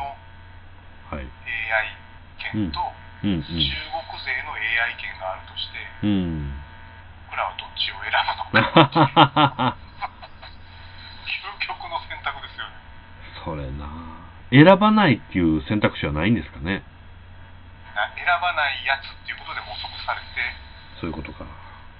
[2.51, 2.79] 権と。
[3.21, 3.45] 中国勢
[4.43, 6.51] の AI 権があるとして、うん。
[7.29, 9.77] 僕らはどっちを選ぶのか、
[11.29, 12.75] 究極の選択ですよね。
[13.45, 13.87] それな
[14.51, 16.83] 選ばないっていう選択肢はないんですかね。
[17.95, 20.25] な選ばないやつっていうことで補足されて、
[20.99, 21.45] そういうことか。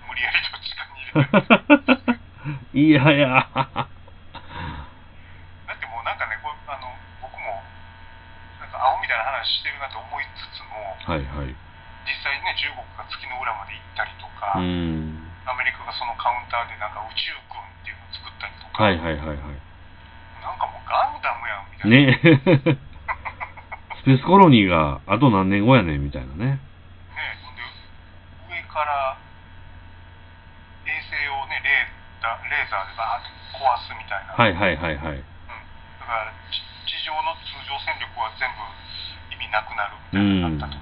[0.10, 2.20] 無理やりどっちかに入れられて。
[2.74, 3.48] いやいや。
[3.54, 3.70] だ
[5.72, 7.64] ってもうなんかね、こうあの僕も、
[8.60, 11.52] なんか青みたいな話してるなと思いつつも、はいはい。
[12.08, 15.20] 実際にね、中国が月の裏まで行ったりとか、うん。
[15.44, 19.60] アメリカがそのカウンターでなんか宇宙軍っていうのを作ったりとか、はいはいはいはい。
[20.40, 22.80] なんかもうガンダムやんみたいな。
[22.80, 22.80] ね
[24.02, 26.58] スペースコロニーがあと何年後やねんみたいなね。
[26.58, 26.58] ね、
[28.50, 29.14] で上から
[30.90, 35.22] 衛星をねレーダレーザーでバーッと壊すみたいな、はいはいはいはい。
[35.22, 35.26] うん、
[36.02, 38.66] だからち地上の通常戦力は全部
[39.52, 40.82] なくなるみたいになったと、ね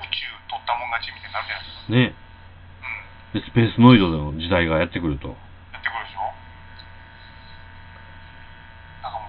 [0.00, 2.16] 宇宙取ったもん勝ちみたいになるじゃないですか、ね。
[3.36, 5.28] うん、でスペースノイドの時代がやってくると。
[5.28, 6.32] やってくるでしょ？
[9.04, 9.28] なんかも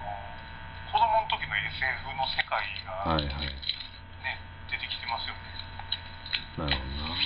[0.90, 3.44] 子供の時の SF の世界がはいはい。
[3.44, 5.40] ね、出てきてますよね
[6.64, 7.20] なるほどな。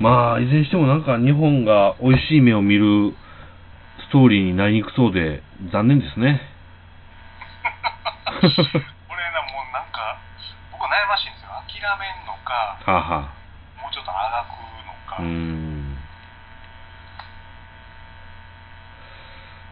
[0.00, 3.14] まあ、いずれにしてもなんか日本が美味しい目を見る
[4.08, 5.42] ストーリーになりにくそうで
[5.72, 6.40] 残念ですね。
[9.08, 10.20] これな、もうなんか、
[10.70, 11.48] 僕悩ましいんですよ。
[11.64, 13.20] 諦めんのか、はあ、は
[13.80, 15.22] もうちょっとあがくのあ、か。
[15.22, 15.96] うーん。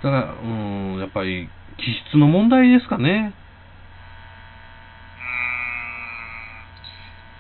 [0.02, 3.04] だから、うーん、やっぱり気質の問題ですかね。
[3.04, 3.36] うーん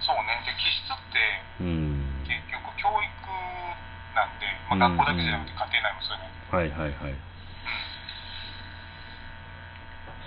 [0.04, 0.42] そうね。
[0.44, 1.18] で、気質って、
[1.60, 2.24] うん。
[2.28, 3.08] 結局教育
[4.14, 7.31] なんで、まあ、うん学校だけじゃなくて家庭内もそういうのはいはいはい。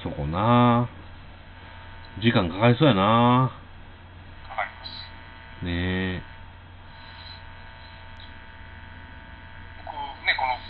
[0.05, 0.85] そこな
[2.21, 3.49] 時間かかりそうやな
[4.45, 5.65] かかります。
[5.65, 6.23] ねえ。
[9.81, 9.89] 僕
[10.29, 10.61] ね、この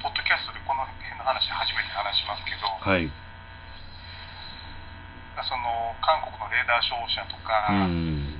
[0.00, 3.04] ポッドキャストでこの辺の話初めて話しますけど、はい。
[5.44, 8.32] その韓国のレーダー照射とか、うん。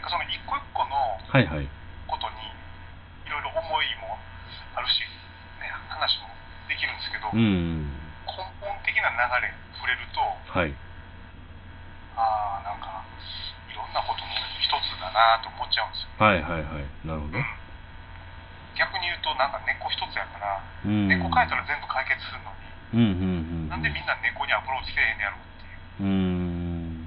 [0.00, 0.96] んかその一個一個の
[1.28, 1.68] はいはい。
[2.08, 2.40] ことに
[3.28, 4.16] いろいろ思いも
[4.72, 5.04] あるし、
[5.60, 6.32] ね、話も
[6.72, 7.95] できるんですけど、うん。
[9.06, 10.74] な流れに触れると、はい。
[12.16, 13.04] ああ、なんか
[13.70, 16.10] いろんなことの一つだなと思っちゃうんですよ。
[16.18, 16.88] はいはいはい。
[17.06, 17.44] なるほどうん。
[18.74, 21.08] 逆に言うと、なんか根っこ一つやから、うん。
[21.08, 23.68] 根っこ変えたら全部解決するのに、うんうんうん。
[23.68, 26.08] なんでみんな根っこにアプローチせえへんねやろっていう。
[26.08, 27.06] うーん。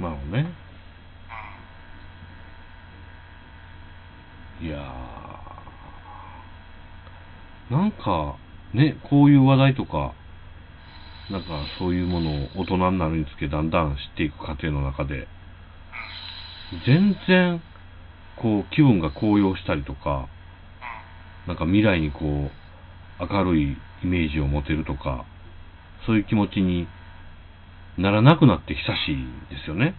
[0.00, 0.46] なるほどね。
[4.60, 5.30] うんいやー。
[7.70, 8.36] なんか、
[8.74, 10.12] ね、こういう話題とか、
[11.30, 15.28] なんかそういうものを大人になるにつけだんだん知っていく過程の中で、
[16.86, 17.62] 全然、
[18.36, 20.28] こう気分が高揚したりとか、
[21.46, 22.50] なんか未来にこう、
[23.20, 25.24] 明るいイメージを持てるとか、
[26.06, 26.88] そういう気持ちに
[27.96, 29.16] ならなくなって久しい
[29.50, 29.94] ですよね。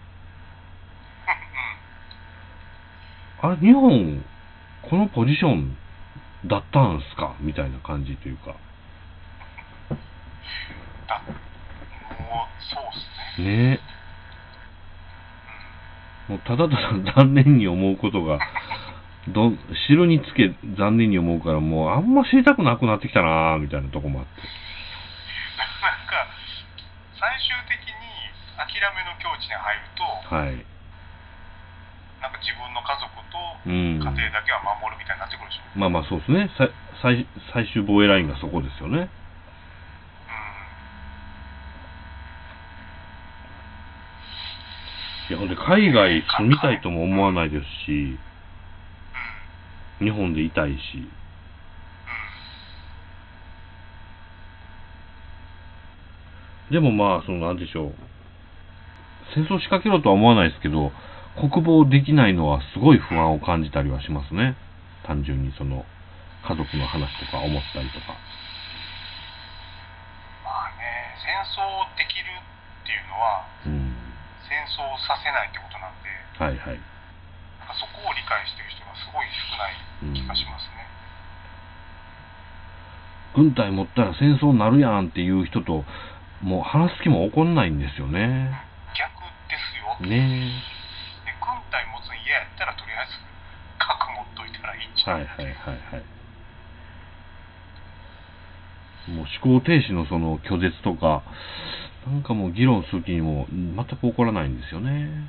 [3.40, 4.22] あれ、日本、
[4.82, 5.76] このポジション
[6.46, 7.36] だったんすか？
[7.40, 8.54] みたいな感じというか。
[11.06, 13.78] だもうそうっすね。
[13.78, 13.80] ね
[16.28, 18.38] もうただただ残念に思うことが、
[19.28, 19.52] ど
[19.86, 24.40] 知るにつけ残念に思うから、もうあんま知りたくなくなってきたなみたいなとこもあって。
[24.40, 24.48] なん
[26.06, 26.26] か
[27.18, 27.94] 最終的に
[28.56, 30.64] 諦めの境地に入ると、はい。
[32.22, 33.98] なんか自分の家族とうん。
[33.98, 35.62] 家庭だけは守るみたいになってくるでしょ。
[35.78, 36.48] まあまあそうですね。
[36.56, 36.68] さ
[37.02, 38.98] 最最終防衛ラインがそこですよね。
[38.98, 39.22] うん
[45.30, 48.18] いや、ほんで海外住みたいとも思わないですし、うん
[50.02, 50.78] 日本でいたいし。
[50.96, 51.12] うん
[56.72, 57.94] でもまあ、その、なんでしょう。
[59.34, 60.90] 戦争仕掛けろとは思わないですけど、
[61.36, 64.56] 国防できないのはすごい不安を感じたりはしますね。
[65.04, 65.84] 単純にその、
[66.48, 68.16] 家族の話とか思ったりとか。
[70.44, 71.60] まあね、戦争
[71.96, 73.91] できるっていうのは、うん。
[74.52, 76.80] 戦争させないってことなんで、はいはい。
[77.56, 79.80] なんかそこを理解してる人がすごい少ない
[80.12, 80.84] 気がしますね。
[83.32, 85.88] 軍隊持ったら戦争になるやんっていう人と、
[86.44, 88.52] もう話す気も起こんないんですよね。
[88.92, 89.96] 逆ですよ。
[90.04, 90.52] ね
[91.24, 93.16] で軍隊持つの嫌やったらとりあえず
[93.80, 95.10] 核持っといたらいいんじえ。
[95.10, 95.16] ゃん。
[95.16, 96.04] はいはいはいはい。
[99.16, 101.24] もう思考停止のその拒絶とか、
[102.06, 104.90] なんかもう議論する気にも全く起こらないんですよね。
[104.90, 105.28] うん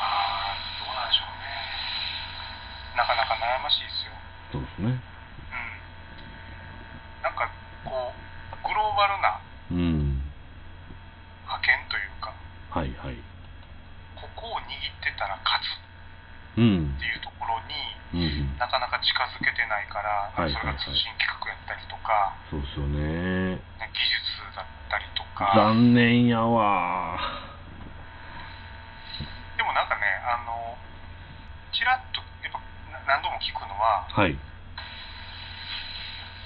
[0.00, 1.44] まあ、どうなんでしょうね。
[2.96, 4.16] なかなか悩ましいですよ。
[4.52, 4.88] そうですね。
[4.88, 4.96] うん。
[7.20, 7.52] なんか、
[7.84, 10.24] こう、グローバルなうん。
[11.44, 12.32] 覇権というか、
[12.72, 13.16] はいはい。
[14.16, 15.68] ここを握ってたら勝つ
[16.56, 17.00] うんっ。
[17.00, 17.76] ていうところに
[18.24, 18.56] うん。
[18.56, 23.41] なかなか近づけてないから、はいそれが通信規格やったりとか、そうですよね。
[23.82, 27.18] ね技術だったりとか、残念やわ
[29.58, 30.78] でもなんかね、あの、
[31.74, 32.62] ちらっとやっぱ
[32.94, 34.38] な何度も聞くのは、はい。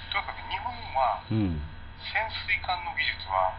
[0.08, 1.60] とにかく日本はうん。
[2.00, 3.52] 潜水艦の技術は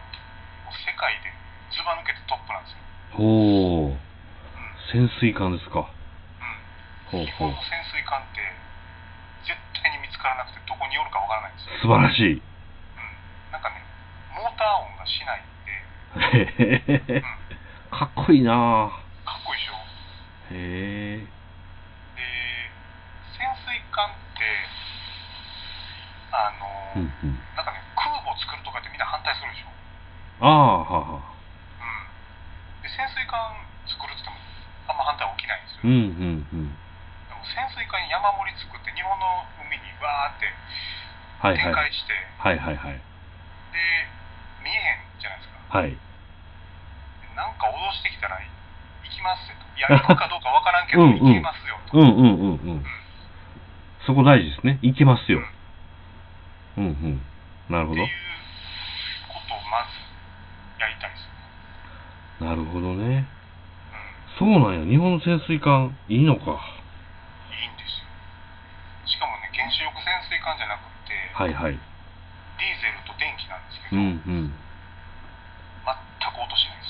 [0.66, 1.30] もう世界で
[1.70, 2.82] ずば抜けてトップなんですよ。
[3.14, 3.94] ほう。
[3.94, 4.08] うん
[4.88, 5.84] 潜水艦ですか。
[5.84, 7.60] うん、ほうほう日本の。
[7.60, 8.40] 潜水艦って
[9.44, 9.52] 絶
[9.84, 11.76] 対に見つからなくてどこにおるかわからないんですよ。
[11.84, 12.42] 素晴らしい。
[13.48, 13.80] うん、なんかね、
[14.36, 15.72] モーター音がしないんで、
[16.36, 17.32] へへへうん、
[17.90, 18.52] かっこいいな
[19.24, 19.74] かっこいいでしょ？
[20.52, 21.24] へえ。
[21.24, 21.32] で、
[23.36, 24.44] 潜水艦って、
[26.32, 27.40] あの、うんうん。
[27.56, 29.72] なんかね、空母作るとかってみんな反対するでしょ？
[30.44, 31.32] ああ、はあはあ。
[31.32, 32.84] うん。
[32.84, 33.40] で、潜水艦
[33.88, 34.36] 作るって言っても、
[34.92, 35.04] あんま
[35.48, 36.76] ないんですよ、うんうんうん。
[37.28, 40.52] でも潜水艦に山盛り作って日本の海にわーって
[41.40, 41.64] はいはい。
[41.64, 43.00] 展開して、はいはいはい。
[43.72, 43.78] で
[44.64, 45.96] 見えへんじゃないですかはい。
[47.36, 48.44] なんか脅してきたら行
[49.10, 52.84] きますよといや行くかどうかわからんけどうんうん行けますよと、うんうんうんうん。
[54.06, 54.78] そこ大事ですね。
[54.82, 55.40] いけますよ。
[56.78, 57.20] うんうん。
[57.68, 58.18] なるほどっていう。
[59.28, 59.92] ことをまず
[60.80, 61.16] やりたいで
[62.38, 63.28] すなるほどね。
[63.28, 63.38] うん
[64.38, 64.86] そうなんや。
[64.86, 66.42] 日本の潜水艦、いいのか。
[66.46, 68.06] いいんですよ
[69.04, 71.74] しかもね原子力潜水艦じゃなくて、はいはい。
[71.74, 73.02] ディーゼル
[73.92, 74.04] うんうん。
[74.04, 74.52] 全
[76.32, 76.86] く音しないんで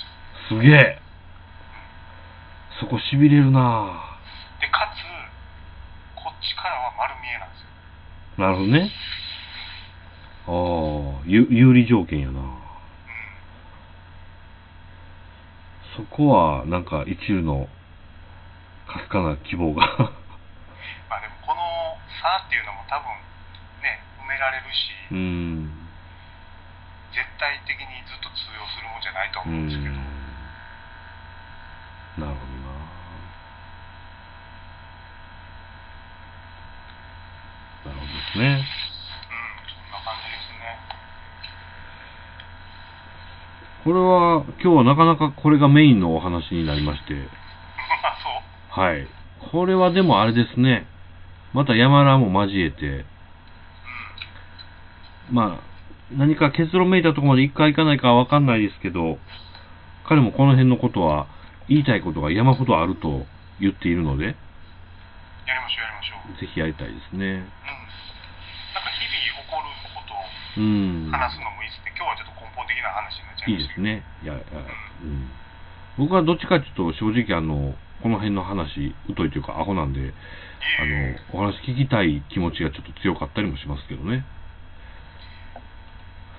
[0.49, 0.99] すよすげえ。
[2.81, 4.01] そこしびれるな
[4.61, 5.03] でかつ
[6.15, 7.69] こっちからは丸見えなんですよ
[8.39, 8.91] なるほどね。
[10.47, 12.41] ああ、ゆ有利条件やな。
[12.41, 12.59] うん
[15.99, 17.67] そこは、なんか、一縷の、
[18.87, 19.83] かすかな希望が。
[21.11, 23.07] まあでもこの差っていうのも多分
[23.83, 25.88] ね埋められるし、うーん。
[27.19, 29.43] 絶対的にずっと通用するもんじゃないと。
[29.43, 29.91] 思うんですけど、
[32.23, 32.71] なるほどな。
[37.91, 38.47] なるほどですね。
[38.47, 40.79] うん、そんな感じですね。
[43.83, 47.15] これは、今日はなかなかこれがメインのお話になりまして。
[47.15, 47.27] まあ
[48.23, 48.87] そう。
[48.87, 49.09] はい。
[49.51, 50.87] これはでもあれですね。
[51.53, 53.07] また山田も交えて、
[55.33, 55.68] まあ、
[56.13, 59.19] 何か結論めいたところまで一回行かないかはわかんないですけど、
[60.09, 61.29] 彼もこの辺のことは、
[61.69, 63.27] 言いたいことが山ほどあると
[63.61, 66.33] 言っているので、やりましょうやりましょう。
[66.33, 66.41] うん。
[66.41, 67.37] ぜひやりたいですね。
[67.37, 71.13] なんか日々起こることをうん。
[71.13, 71.93] 話すのもいいですね。
[71.93, 73.85] 今日はちょっと根本的な話になっちゃいましたけど。
[73.85, 74.05] いいですね。
[74.25, 74.45] いや、いや
[75.05, 75.29] うん。
[76.01, 80.01] 僕はどっちかというと、正直あの、この辺の話、疎いというかアホなんで、
[80.81, 80.85] あ
[81.37, 84.25] の、お話聞きたい気持ちがちょっと強かったりもしますけどね。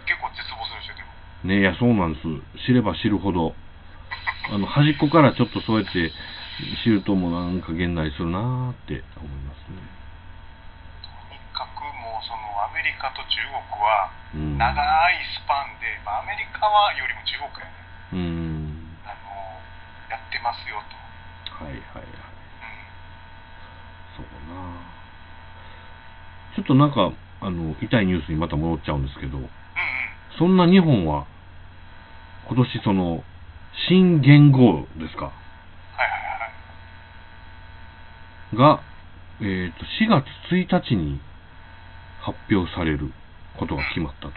[0.09, 1.13] 結構絶望するでしょ、でも。
[1.45, 2.25] ねいや、そうなんです。
[2.65, 3.53] 知れば知るほど、
[4.49, 6.09] あの、端っこからちょっとそうやって
[6.83, 9.77] 知るともなんかげんなりするなーって思いますね。
[11.05, 14.57] とにかくもうそのアメリカと中国はうん。
[14.57, 17.77] 長いスパンで、まあ、アメリカはよりも中国やね、
[18.13, 18.97] うん。
[19.05, 19.29] あの
[20.09, 21.65] やってますよと。
[21.65, 22.05] はいはいはい。
[22.05, 22.09] う
[24.17, 24.17] ん。
[24.17, 24.81] そうだな
[26.55, 29.49] ちょっとなんか、あの、痛いニュースにまた戻っちゃうんですけど、うんうん。
[30.39, 31.27] そんな日本は、
[32.47, 33.23] 今年その、
[33.89, 35.25] 新元号ですか？
[35.25, 35.35] はい
[35.99, 36.15] は
[38.55, 38.77] いはい。
[38.77, 38.81] が、
[39.41, 41.19] えっ、と、4月1日に
[42.21, 43.11] 発表される
[43.57, 44.33] ことが決まったと。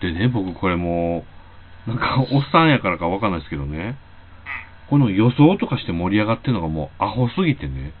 [0.00, 1.24] でね、僕これも
[1.86, 3.96] う、なんか、おっさんやからかわかんないですけどね。
[4.88, 7.92] この予想とかして盛り上がってるのがもうアホすぎてね、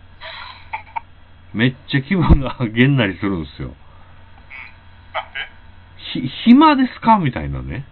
[1.52, 3.74] めっちゃ気分が げんなりするんですよ。
[6.44, 7.18] 暇ですか？
[7.18, 7.84] みたいなね。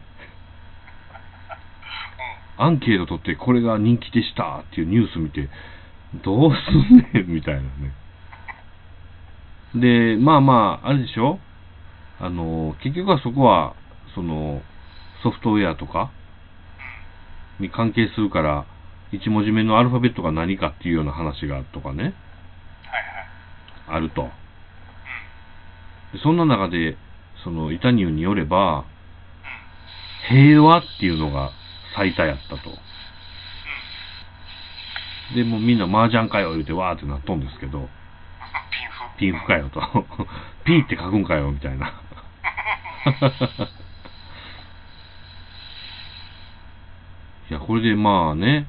[2.58, 2.66] うん。
[2.66, 5.48] アンケート取ってこれが人気でしたっていうニュース見て、
[6.24, 7.26] どうすんねん？
[7.34, 7.68] みたいなね。
[9.74, 11.38] で、まあまあ、あれでしょ？
[12.20, 13.74] あの、結局はそこは、
[14.14, 14.60] その、
[15.22, 16.12] ソフトウェアとか
[17.58, 18.66] に関係するから、
[19.12, 22.14] 1文字目のアルファベットが何かっていうような話がとかね、はいはい。
[23.96, 24.30] あると。
[26.22, 26.98] そんな中で、
[27.44, 28.86] その、イタニューによれば、
[30.30, 30.36] うん。
[30.36, 31.50] 平和っていうのが
[31.96, 32.70] 最多やったと。
[35.30, 35.36] うん。
[35.36, 37.88] で、もうみんな麻雀かよ言うてわーってなっとんですけど、
[39.18, 39.46] ピンフ。
[39.46, 39.80] かよと。
[40.64, 41.92] ピーって書くんかよみたいな。
[47.50, 48.66] いや、これでまあね、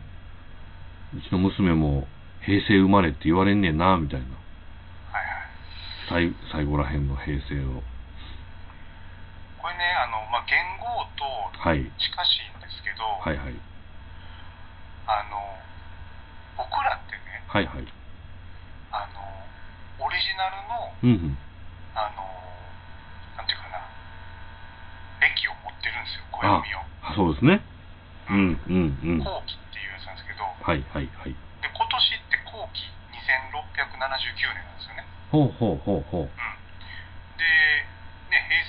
[1.15, 2.07] うちの娘も
[2.41, 4.25] 平成生まれって言われんねんな、みたいな。
[4.25, 5.25] はい
[6.17, 6.33] はい。
[6.41, 7.83] 最最後らへんの平成を。
[9.73, 10.85] これね、あの、まあ、言語
[11.17, 11.25] と
[11.57, 11.81] はい。
[11.81, 13.57] 近しいんですけど、はいはい。
[15.09, 15.41] あの、
[16.61, 17.89] 僕らってね、はいはい。
[18.93, 19.17] あの、
[19.97, 21.37] オリジナルの、うんうん。
[21.97, 22.21] あの、
[23.33, 23.81] なんていうかな、
[25.25, 26.85] 歴を持ってるんですよ、暦を。
[27.01, 27.65] あ、そうですね。
[28.29, 29.25] うんうんうん。
[29.25, 31.33] は後期っていうやつなんですけど、いはいはい。
[31.33, 35.09] で、今年って後期2679年なんですよね。
[35.33, 36.21] ほうほうほうほう。
[36.21, 36.29] うん。
[36.29, 37.92] で、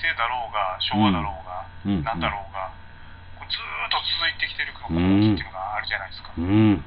[0.05, 2.03] ね、平成だろうが、昭和だろうが、うん。
[2.03, 2.69] なんだろうが、
[3.41, 6.29] こうずーっと続いてきてるこっていうのがあるじゃないですか。
[6.37, 6.85] うん。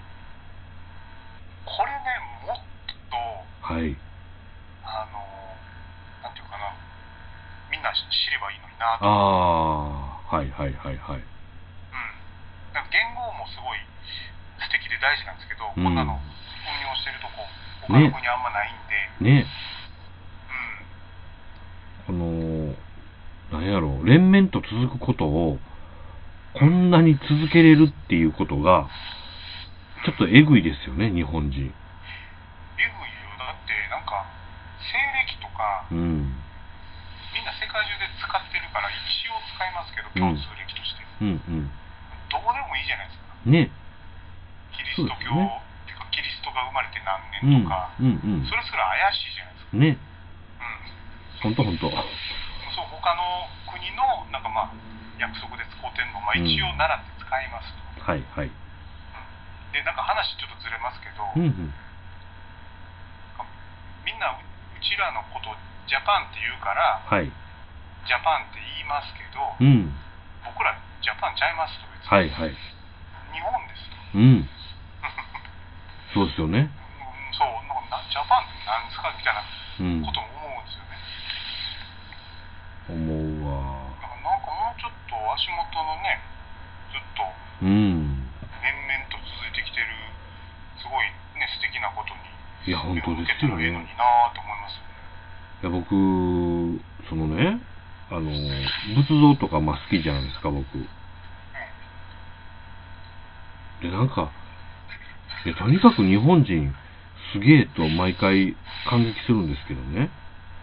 [1.66, 2.14] これね、
[2.46, 2.62] もっ
[3.10, 3.18] と、
[3.66, 3.98] はい。
[4.86, 5.18] あの、
[6.22, 6.70] なんていうかな、
[7.70, 9.06] みんな知ればいいのになあと。
[9.06, 11.18] あ、はいはいはいはい。
[11.18, 11.26] うん。
[12.72, 13.82] なんか言語もすごい
[14.62, 17.46] 素敵で大事なんですけど、うんこんなの運用してるとこ
[17.86, 18.76] 他の国あんまないん
[19.22, 19.46] で、ね、
[22.08, 22.24] この、
[23.59, 25.59] なんやろう、連綿と続くことを、
[26.54, 28.86] こんなに続けれるっていうことが、
[30.06, 31.59] ちょっとえぐいですよね、日本人。
[31.59, 34.30] うん、えぐいよだってなんか
[34.78, 34.94] 西
[35.26, 36.38] 暦とかうん。
[37.34, 41.66] みんな世界中で使ってるから一応使いますけど共通暦として、うんうん。
[42.30, 43.74] どうでもいいじゃないですかね。
[44.70, 45.50] キリスト教、ね
[45.82, 47.66] てかキリストが生まれて何うん。
[47.66, 48.54] 年とか、うんうんそ。
[48.54, 49.98] れすら怪しいじゃないですか、ね。
[51.42, 51.90] うん、ほんとほんと。
[53.01, 54.74] 他の国のなんかまあ
[55.18, 58.51] 約束で使うてんの、まあ、うん一応習って使いますと、はいはい。
[59.72, 61.74] でなんか話ちょっとずれますけど、うんうん。
[64.07, 65.53] みんなううちらのこと
[65.86, 67.28] ジャパンって言うからはい。
[67.28, 69.92] ジャパンって言いますけど、うん。
[70.44, 70.72] 僕ら
[71.05, 72.57] ジャパンちゃいますと別に、はいはい。
[73.34, 74.49] 日本ですと、うん。
[76.14, 76.72] そうですよね。
[76.72, 76.78] うん
[77.36, 80.11] そうなんかなジャパンって何ですかみたいなうんこ。
[80.11, 80.96] とも思うんですよね、
[82.88, 83.94] 思うわ。
[84.01, 84.74] だからなんかも
[85.34, 86.20] 足元のね
[86.92, 87.24] ずっと
[87.62, 88.28] うん。
[88.62, 89.86] 連綿と続いてきてる
[90.78, 91.06] すごい
[91.36, 92.28] ね素敵なことに
[92.68, 93.26] いや、本当ですよね。
[93.40, 94.76] けたらええのになぁと思います
[95.62, 95.88] いや、僕、
[97.08, 97.60] そのね、
[98.10, 98.30] あの、
[98.94, 100.66] 仏像とかまあ好きじゃないですか、僕。
[103.80, 104.30] で、なんか、
[105.46, 106.74] いやとにかく日本人、
[107.32, 108.56] すげえと毎回
[108.88, 110.10] 感激するんですけどね、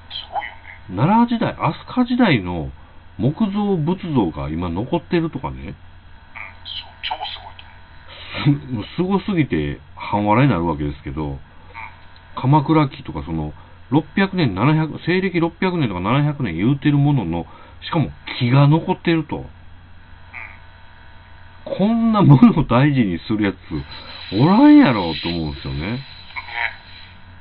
[0.09, 2.71] すごいよね奈良時代、飛鳥時代の
[3.17, 5.71] 木造仏像が今残ってるとかね、うん。
[5.71, 8.85] そう超すごいと思う。
[8.85, 11.39] す すごすぎて半笑いになるわけですけど、
[12.35, 13.53] 鎌倉期とかその
[13.91, 17.47] 600年、700、西暦600年とか700年言うてるものの、
[17.81, 18.09] しかも
[18.39, 19.45] 木が残ってると。
[21.65, 23.57] こんなものを大事にするやつ、
[24.37, 25.81] おらんやろうと思うんですよね。
[25.81, 26.05] ね。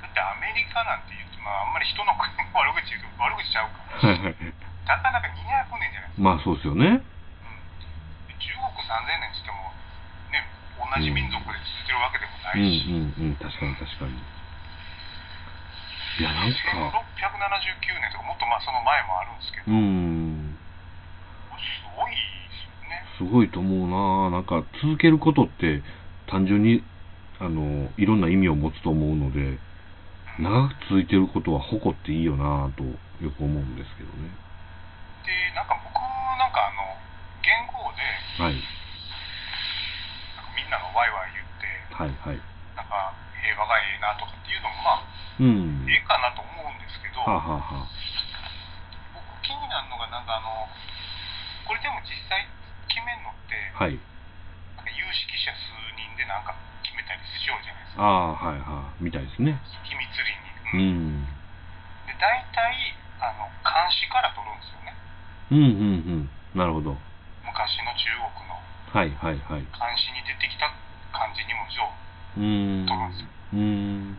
[0.00, 5.00] だってアメリカなんて言って、まあ、あんまり人の悪口言うと悪口ちゃうからはいはい。
[5.00, 7.00] なかなか200年じゃないですか、まあそうですよね。
[8.38, 9.72] 中国3000年って言っても
[10.32, 10.44] ね
[10.76, 14.34] 同じ民族で続いてるわけでもなうんいし、うんうん、確かに確かに。
[16.14, 16.56] いや、なんか、
[17.18, 20.56] 1679年とかもっとまあその前もあるんですけど、うん、
[21.58, 22.22] すごいで
[22.54, 23.02] すよね。
[23.18, 24.30] すごいと思うな。
[24.30, 25.82] なんか続けることって
[26.30, 26.84] 単純に、
[27.40, 29.58] あの、いろんな意味を持つと思うので、
[30.38, 34.43] 長く続いてることは誇っていいよなとよく思うんですけどね。
[35.24, 35.96] でなんか僕
[36.38, 36.84] なんかあの
[37.40, 38.00] 言語で
[38.40, 38.56] はい、
[40.36, 42.40] なんかみんながワイワイ言ってはい、はい。
[42.76, 45.06] なんか平和がええなとかっていうのもまあ
[45.40, 45.86] うん。
[45.88, 47.90] ええかなと思うんですけど、はあ、はあはあ、
[49.14, 50.68] 僕気になるのがなんかあの
[51.68, 52.44] これでも実際
[52.88, 53.96] 決めるのって、はい。
[54.76, 56.52] なんか有識者数人でなんか
[56.84, 59.04] 決めたりしようじゃないですかああ、はい、はい。
[59.04, 59.56] みたいですね。
[59.88, 60.28] 秘密裏
[60.74, 61.24] うに、ん。
[61.24, 61.28] うん
[62.04, 62.76] で大体
[63.24, 64.83] あの監視から取るんですよね
[65.50, 65.68] うん、うん、う
[66.24, 66.30] ん。
[66.54, 66.96] なるほど。
[67.44, 68.56] 昔の中国の
[68.94, 69.60] はい、はい、はい。
[69.60, 70.70] 監視に出てきた
[71.12, 71.90] 漢字2文字を
[72.36, 72.86] うーん。
[72.86, 74.16] 取るんですようーん。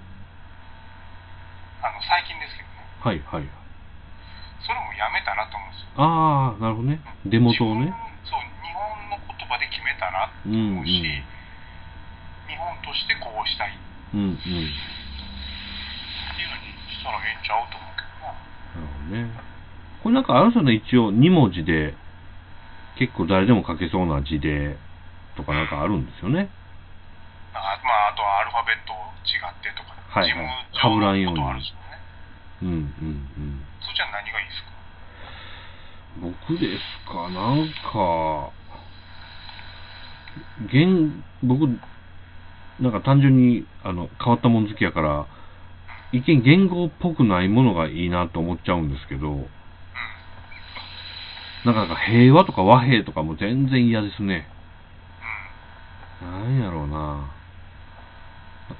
[1.82, 3.49] あの最近ですけどねはい、はい。
[4.65, 7.01] それもやめたなと思うんですよああ、なるほどね。
[7.26, 7.86] 出元をね。
[7.86, 10.82] 自分そう日本の言葉で決めたらとうん、うん。
[10.82, 11.01] 思うし、
[12.49, 13.78] 日本としてこうしたいっ
[14.13, 14.38] うん、うん。
[14.38, 14.69] ていうのに
[16.93, 19.54] したらええんちゃうと思うけどななるほどね。
[20.05, 21.97] これなんかある人ね、一応2文字で、
[23.01, 24.77] 結構誰でも書けそうな字で、
[25.35, 26.47] とかなんかあるんですよね。
[27.57, 28.93] あまあ、あとはアルファベット
[29.25, 31.79] 違ってとか、はいはい事務上のことあるしね。
[32.61, 33.65] うん、うん、うん。
[33.81, 34.69] そっちは何がいいですか？
[36.21, 38.53] 僕ですか、なんか、
[40.71, 41.65] 言、僕、
[42.79, 45.25] なんか単純に、あの、変わったもん好きやから、
[46.11, 49.49] 一見言語っぽくないものがいいなと思っちゃうんですけど、うん。
[51.66, 54.45] なんか平和とか和平とかも全然嫌ですね。
[56.22, 56.45] うん。
[56.45, 57.34] なんやろうな。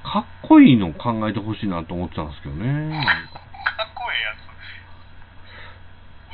[0.06, 2.62] かっこいいの考えてほしいなと思ってたんですけどね。
[2.62, 3.42] か
[3.74, 4.46] かっこええやつ。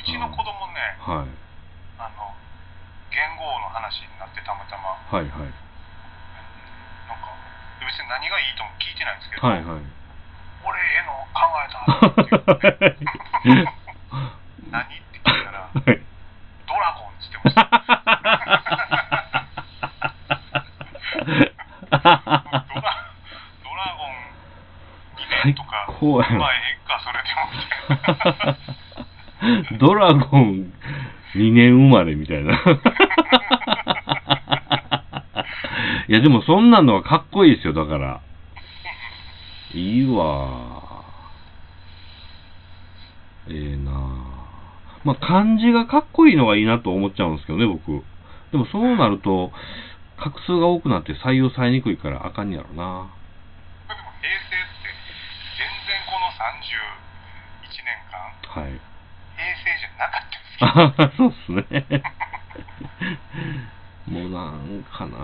[0.04, 1.32] うちの子供ね、はい。
[1.96, 2.36] あの、
[3.08, 5.48] 言語の話になってたまたま、はいはい。
[5.48, 5.56] なん
[7.16, 7.32] か、
[7.80, 9.88] 別に何がいいとも聞いてないんですけど、はいはい。
[10.68, 13.08] 俺、ええの考えたって、
[14.68, 16.01] 何って聞いたら、はい。
[17.44, 17.70] ドラド
[23.74, 24.14] ラゴン
[25.16, 27.50] 2年とか、最高やなまあええか、それでも
[29.60, 29.78] みたい。
[29.78, 30.72] ドラゴン
[31.34, 32.52] 2年生まれみたいな。
[36.08, 38.20] いや、でもそんなのはかっこいいですよ、だから。
[39.74, 40.72] いいわ。
[43.48, 44.41] ええなあ
[45.04, 48.04] まあ、漢字がかっこいいのがいいなと思っちゃうんですけどね、僕。
[48.52, 49.52] でもそうなると、
[50.18, 52.74] 画数が多くなって採用されにくいからあかんやろな。
[52.74, 54.94] でも平成って
[55.58, 58.78] 全然この31年間はい。
[59.34, 62.02] 平成じゃなかったです そうっすね。
[64.06, 65.16] もうなんかな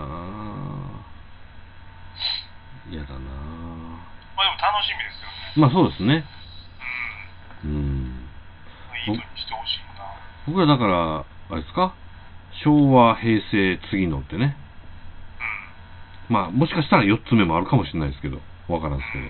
[2.89, 6.25] 嫌だなまあでも楽しみですよねまあそうですね。
[7.63, 8.18] うんうん。
[9.15, 10.05] してほしいな
[10.47, 11.93] 僕らだから、あれですか？
[12.63, 14.55] 昭和、平成、次のってね。
[16.29, 19.29] うんまあ、もしかしたら4つ目もあるかもしれないですけど、わからんですけど。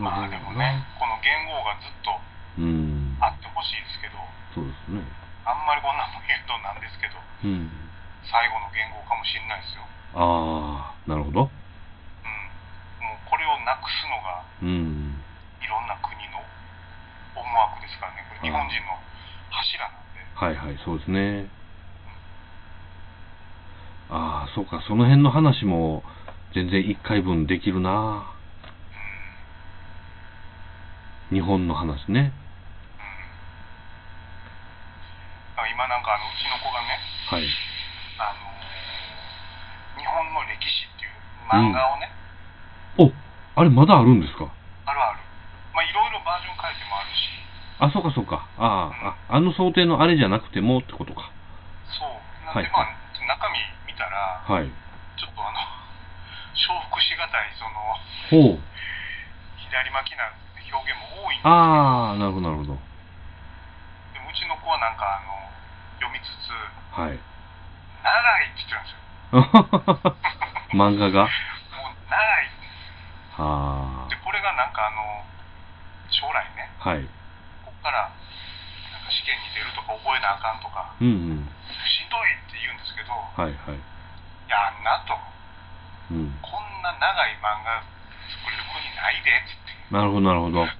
[0.00, 2.16] まあでもね、この言語がずっと
[2.58, 3.18] うん。
[3.20, 4.16] あってほしいですけど、
[4.56, 5.04] そうですね。
[5.44, 7.68] あんまりこんなの言うとなんですけど、うん。
[8.24, 9.84] 最後の言語かもしれないですよ。
[10.16, 11.44] ああ、なるほど。
[11.44, 11.48] うん。
[11.48, 11.52] もう
[13.28, 15.20] これをなくすのがうん。
[15.60, 16.40] いろんな国の
[17.34, 18.98] 思惑ですからね、これ日本人の
[19.50, 20.20] 柱なんで。
[20.34, 21.48] はいはい、そうですね。
[24.10, 26.02] ああ、そうか、その辺の話も
[26.54, 28.26] 全然1回分できるな。
[31.30, 32.32] 日本の話ね。
[35.56, 36.98] あ今なんかあのうちの子がね、
[37.30, 37.48] はい。
[38.18, 38.62] あのー
[40.00, 41.12] 日本の歴史っていう
[41.48, 42.10] 漫画をね、
[42.98, 44.52] お、あれまだあるんですか？
[46.62, 47.28] ろいろバージョン変えてもあるし、
[47.82, 48.46] あ、そうかそうか。
[48.58, 51.30] ああ、ああの想定のあれじゃなくてもってことか。
[51.98, 52.08] そう。
[52.46, 52.86] なんはいでまあ、
[53.26, 53.58] 中身
[53.90, 54.70] 見たら、はい。
[55.18, 55.58] ちょっとあの、
[56.54, 57.64] 承服しがたいそ
[58.38, 58.60] のほう。
[59.58, 60.30] 左巻きな
[60.70, 62.78] 表現も多いんですけど、ああ、なるほどなるほど。
[64.14, 65.32] でもうちの子はなんかあの
[66.00, 66.52] 読みつつ
[66.92, 67.18] はい。
[68.04, 70.16] 「長い」って言ってるんですよ
[70.76, 71.24] 漫画が？
[71.72, 72.50] もう長い
[73.32, 75.24] はでこれがなんかあの
[76.22, 76.94] 将来ねあ。
[76.94, 77.02] はい。
[77.66, 81.50] ここからなんか試験に出るとか覚えなあかんとかうんうん。
[81.82, 83.82] しんどいって言うんですけどはいはい。
[84.46, 85.18] やんなと
[86.14, 86.30] うん。
[86.38, 87.82] こんな長い漫画
[88.30, 90.62] 作れる国ないでっつって、なるほどなるほど。
[90.62, 90.70] うん、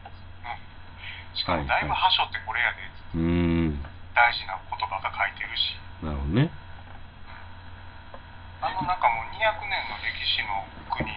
[1.34, 3.82] しかもだいぶはいはしょってこれやでっつってうーん。
[4.14, 5.74] 大事な言葉が書いてるし
[6.05, 6.53] なるほどね。
[8.62, 10.62] あのなんかもう200年の歴史の
[10.95, 11.11] 国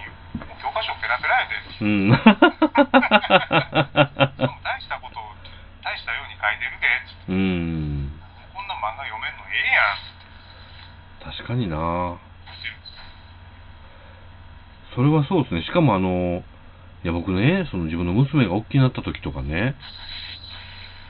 [0.62, 2.10] 教科書ペラペラやでうん。
[2.12, 2.18] 大
[4.82, 5.24] したことを
[5.84, 8.12] 大したように書いてるでっつってうん。
[8.54, 12.20] こんな漫画読めんのええやん確かにな
[14.96, 15.62] それはそうですね。
[15.64, 16.42] しかもあの、
[17.04, 19.76] いや僕ね、その自分の娘が大きくなった時とかね、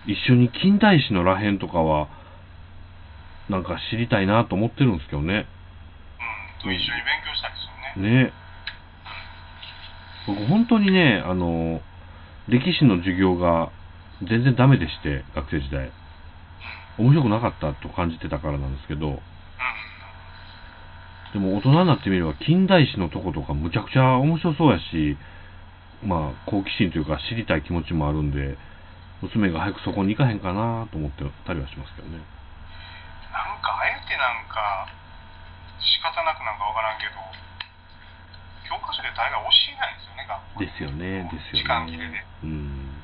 [0.08, 2.10] 一緒に近代史のらへんとかは、
[3.48, 5.46] なんか知りたいなと思ってるんですけどね。
[6.66, 8.34] うんと一緒に勉強したいですよねね。
[10.28, 11.82] 僕本当にね、あの、
[12.48, 13.72] 歴史の授業が
[14.28, 15.92] 全然ダメでして、学生時代。
[16.98, 19.20] 面白くなかったと感じてたからなんですけど、
[21.34, 25.18] でも大人になってみれば近代史のとことかむちゃくちゃ面白そうやし、
[26.02, 28.58] まあ好奇心というか知りたい気持ちもあるんで、
[29.22, 32.16] 娘が早くそこに行かへんかなと思ってたりはしますけどね。
[32.16, 34.88] なんかあえてなんか
[35.84, 37.20] 仕方なくなんかわからんけど
[38.70, 41.64] 教科書で大概教えないんですよね学校ですよね、ですよね。
[41.64, 42.50] 時間切れでうん。
[42.50, 43.02] うん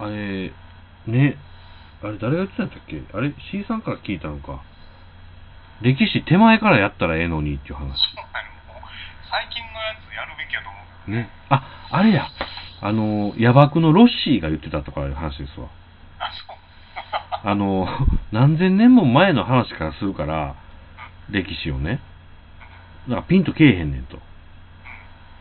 [0.00, 0.50] あれ、
[1.06, 1.36] ね、
[2.02, 3.02] あれ誰が言ってたんだっけ？
[3.12, 4.62] あれ ?C さんから聞いたのか。
[5.82, 7.84] 歴史手前からやったらええのにっていう話。
[7.84, 8.80] そうなの
[9.30, 10.78] 最近のやつやるべきやと思
[11.08, 11.28] うね。
[11.50, 12.28] あ、あれや。
[12.80, 15.68] あの、野爆のロッシーが言ってたとかいう話ですわ。
[16.18, 16.32] あ
[17.42, 17.86] そうあの、
[18.32, 20.54] 何千年も前の話からするから、
[21.28, 22.00] 歴史をね。
[23.08, 24.18] だからピンとけえへんねんと。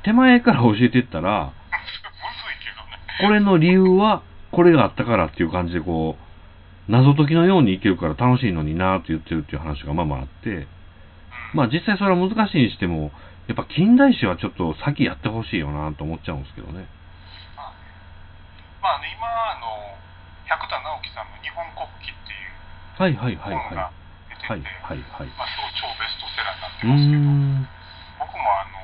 [0.03, 1.53] 手前から教えてったら、
[3.21, 10.67] これの理由は、これがあったからっていう感じでこう、謎解きのようにいけるから楽しいのになーって言ってるっていう話がまあまああって、うん
[11.53, 13.11] まあ実際それは難しいにしても、
[13.47, 16.85] やっぱ近代史はちょっと先やってほしいよなと思っちゃうんですけどね。
[18.81, 19.97] まあね今あの
[20.45, 22.53] 百田直樹さんの「日本国旗」っていう
[22.95, 23.91] はいはいはい本が
[24.49, 24.65] はい。
[24.65, 25.29] はいはいはい。
[25.37, 25.47] まあ、
[25.77, 27.69] 超ベストセラーになってますけどん。
[28.17, 28.81] 僕もあの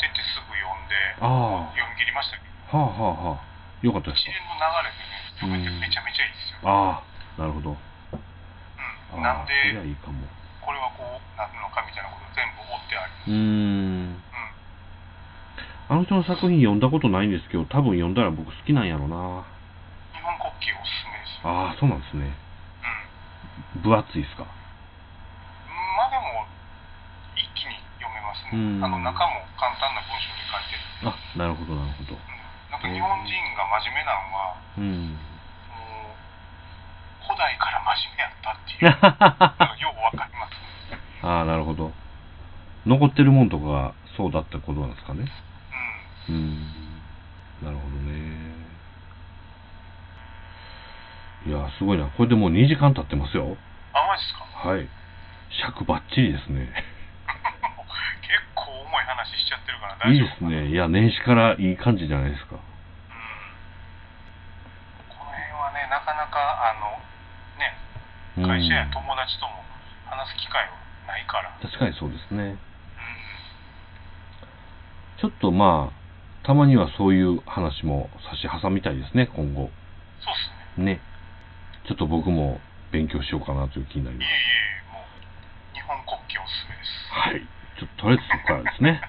[0.00, 2.80] 出てすぐ読んであ読み切りましたけどあ。
[2.80, 3.44] はあはあはあ。
[3.84, 7.04] よかったです一か連の流れでね読めてめちゃめちゃいいですよ、ああ、
[7.36, 7.76] なるほど。
[7.76, 9.52] うん、なんで
[9.84, 10.24] いいかも。
[10.64, 14.16] これはこうなるのかみたいなこと全部追ってあります、うーん。
[14.16, 14.24] うん
[15.88, 19.44] あの人の作品読んだことないんですけど、多分読んだら僕好きなんやろな。
[20.16, 22.32] 日本国旗おすすめですよ、ああ、そうなんですね。
[23.76, 24.48] うん、分厚いですか？
[28.50, 32.14] ですね、うんあの中も簡単な文章で書いてる、あ、なるほど、なるほど。
[32.14, 32.20] うん
[32.70, 35.08] なんか日本人が真面目なのはうん。
[35.10, 35.16] もう
[37.24, 38.84] 古代から真面目やったっていう
[39.82, 40.56] ようわかります、
[41.24, 41.92] ああ、なるほど。
[42.84, 45.26] 残ってるもんとかがそうだったことなんですかね。
[46.28, 46.72] うんうん。
[47.62, 48.54] なるほどね。
[51.46, 52.06] いや、すごいな。
[52.10, 53.56] これでもう2時間経ってますよ。
[53.92, 54.68] あマジっすか？
[54.68, 54.88] はい。
[55.64, 56.72] 尺バッチリですね。
[59.06, 60.68] 話しちゃってるから大いい丈夫ですね。
[60.68, 62.56] いや、年始からいい感じじゃないですか。
[62.56, 62.60] うん
[65.08, 66.98] この辺はねなかなかあの
[67.58, 67.72] ね
[68.38, 68.46] うん。
[68.50, 69.62] 会社や友達とも
[70.10, 70.74] 話す機会は
[71.06, 72.42] ないから、確かにそうですね。
[72.42, 72.58] うん
[75.16, 79.70] ちょっとまあ、たまにはそういう話も差し挟みたいですね、今後。
[80.20, 80.36] そうっ
[80.76, 81.00] すねね。
[81.88, 82.60] ちょっと僕も
[82.92, 84.34] 勉強しようかなという気になりいえいます。
[84.92, 87.48] えもう日本国旗おすすめですはい。
[87.78, 89.00] ちょっととりあえずそこからですね。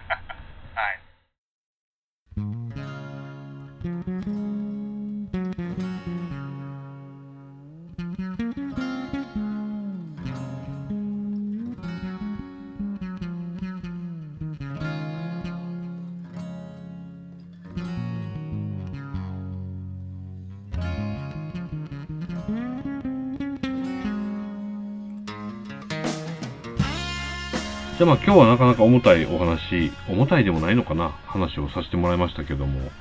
[27.97, 32.91] じゃあまあ今日はなかなか重たいお話、重たいでもないのかな、話をさせてもらいましたけども、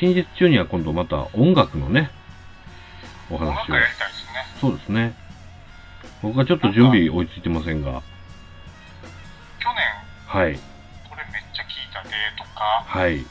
[0.00, 2.10] 近日中には今度また音楽のね、
[3.30, 3.72] お音話を楽。
[3.72, 5.14] やりたいですねそうですね。
[6.22, 8.00] 僕はちょっと準備追いついてませんが、
[9.60, 9.76] 去年
[10.26, 13.16] はい、これめっちゃ聞いたでとかはい。
[13.16, 13.26] 今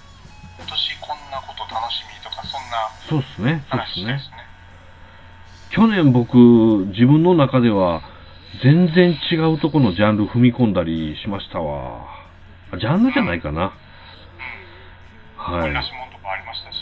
[0.67, 4.29] 年こんなこと楽しみとかそんなそうですね、そうですね話です。
[4.29, 4.35] ね
[5.71, 6.37] 去年僕、
[6.93, 8.03] 自分の中では、
[8.63, 12.05] 全然違うとこのジャンル踏み込んだりしましたわ。
[12.71, 13.65] あジャンルじゃないかな。
[13.65, 13.71] うん
[15.37, 15.73] はい。
[15.73, 16.81] 出し物とかありましたしす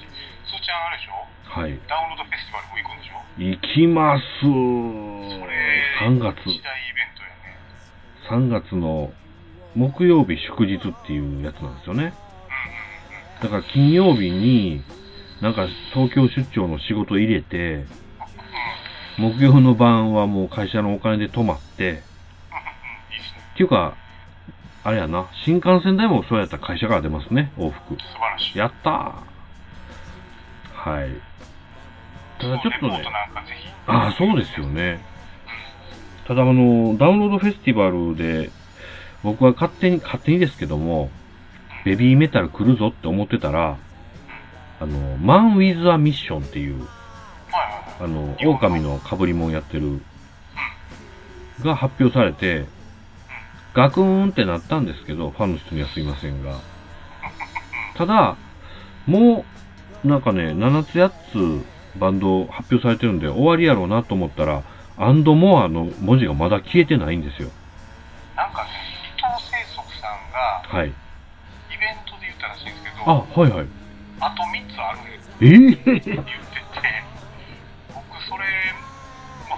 [0.56, 1.12] ーちゃんあれでしょ？
[1.60, 1.80] はい。
[1.90, 3.20] ダウンロードフェスティバルも行くんでしょ？
[3.38, 4.24] 行きます。
[4.42, 4.48] そ
[5.48, 5.52] れ
[6.08, 7.58] 3月、一大イベントやね
[8.30, 9.12] 3月の
[9.76, 12.14] 木曜日祝日っていうやつなんですよね。
[13.42, 14.84] だから金曜日に、
[15.42, 17.88] なんか東京出張の仕事入れて、うん
[19.18, 22.02] 木曜の晩はもう会社のお金で泊まって、
[23.54, 23.96] っていうか、
[24.84, 27.96] あれやな、新幹線代もそうやったら会社から出ますね、往復。
[27.96, 28.58] 素晴らしい。
[28.58, 29.34] やったー。
[30.74, 31.10] はい。
[32.40, 33.04] ただちょっとね。
[33.86, 35.00] ああ、そうですよね。
[36.28, 38.50] ただあの、ダウンロードフェスティバルで、
[39.24, 41.10] 僕は勝手に、勝手にですけども、
[41.86, 43.78] ベビーメタル来るぞって思ってたら、
[44.80, 46.88] あの、マン・ウィズ・ア・ミッションっていう、
[48.00, 50.02] あの、狼の被り物やってる、
[51.64, 52.66] が発表されて、
[53.74, 56.60] ガクーンってなったんですけど、ファンの人にはすいませんが。
[57.96, 58.38] ただ、
[59.06, 59.46] も
[60.04, 64.64] う、なんかね、7つ8つバンド発表されてるんで終わりやろうなと思ったら、
[64.98, 67.50] アンドモアの文字がまだ消えてないんですよ。
[68.36, 68.70] なんかね
[69.06, 70.90] 伊藤清則さんがはい。
[70.90, 73.68] イベントで言ったらしいんですけどあ、はいはい。
[74.20, 76.26] あと3つあるんですえー、って言っ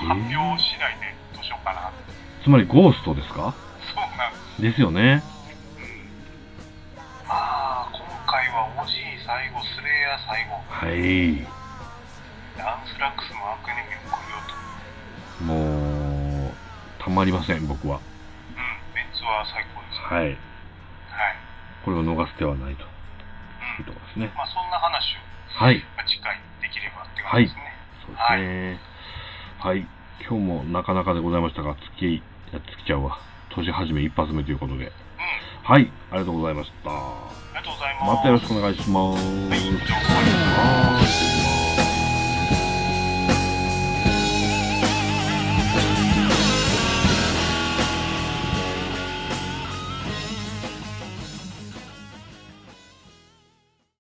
[0.06, 3.54] 発表次第でどうしようかなってつまりゴーストですか？
[3.94, 5.24] そうなんですですよね。
[7.28, 11.48] まあ今回は OG 最後スレイヤー最後はい。
[12.58, 14.38] アンスラックスもアクネミも来るよ
[15.38, 16.54] ともう、
[17.04, 17.98] たまりません、僕は。
[17.98, 18.04] うん
[18.96, 20.26] メンツは最高ですはい。
[20.26, 20.38] はい
[21.84, 22.90] これを逃す手はないとうん
[23.80, 24.32] いうところですね。
[24.38, 25.16] まあそんな話
[25.60, 25.84] をはい。
[25.98, 27.74] まあ次回できればって感じですね、
[28.06, 28.80] そうですね。
[29.60, 29.88] はい。
[30.28, 33.20] 今日もなかなかでございましたが、月、いや、月ちゃんは、
[33.56, 34.86] 年始め一発目ということで。
[34.86, 34.92] うん
[35.66, 35.92] はい。
[36.12, 36.92] ありがとうございました。
[36.92, 36.94] あ
[37.50, 39.26] りがとうございますまたよろしくお願いします。
[40.62, 41.25] はい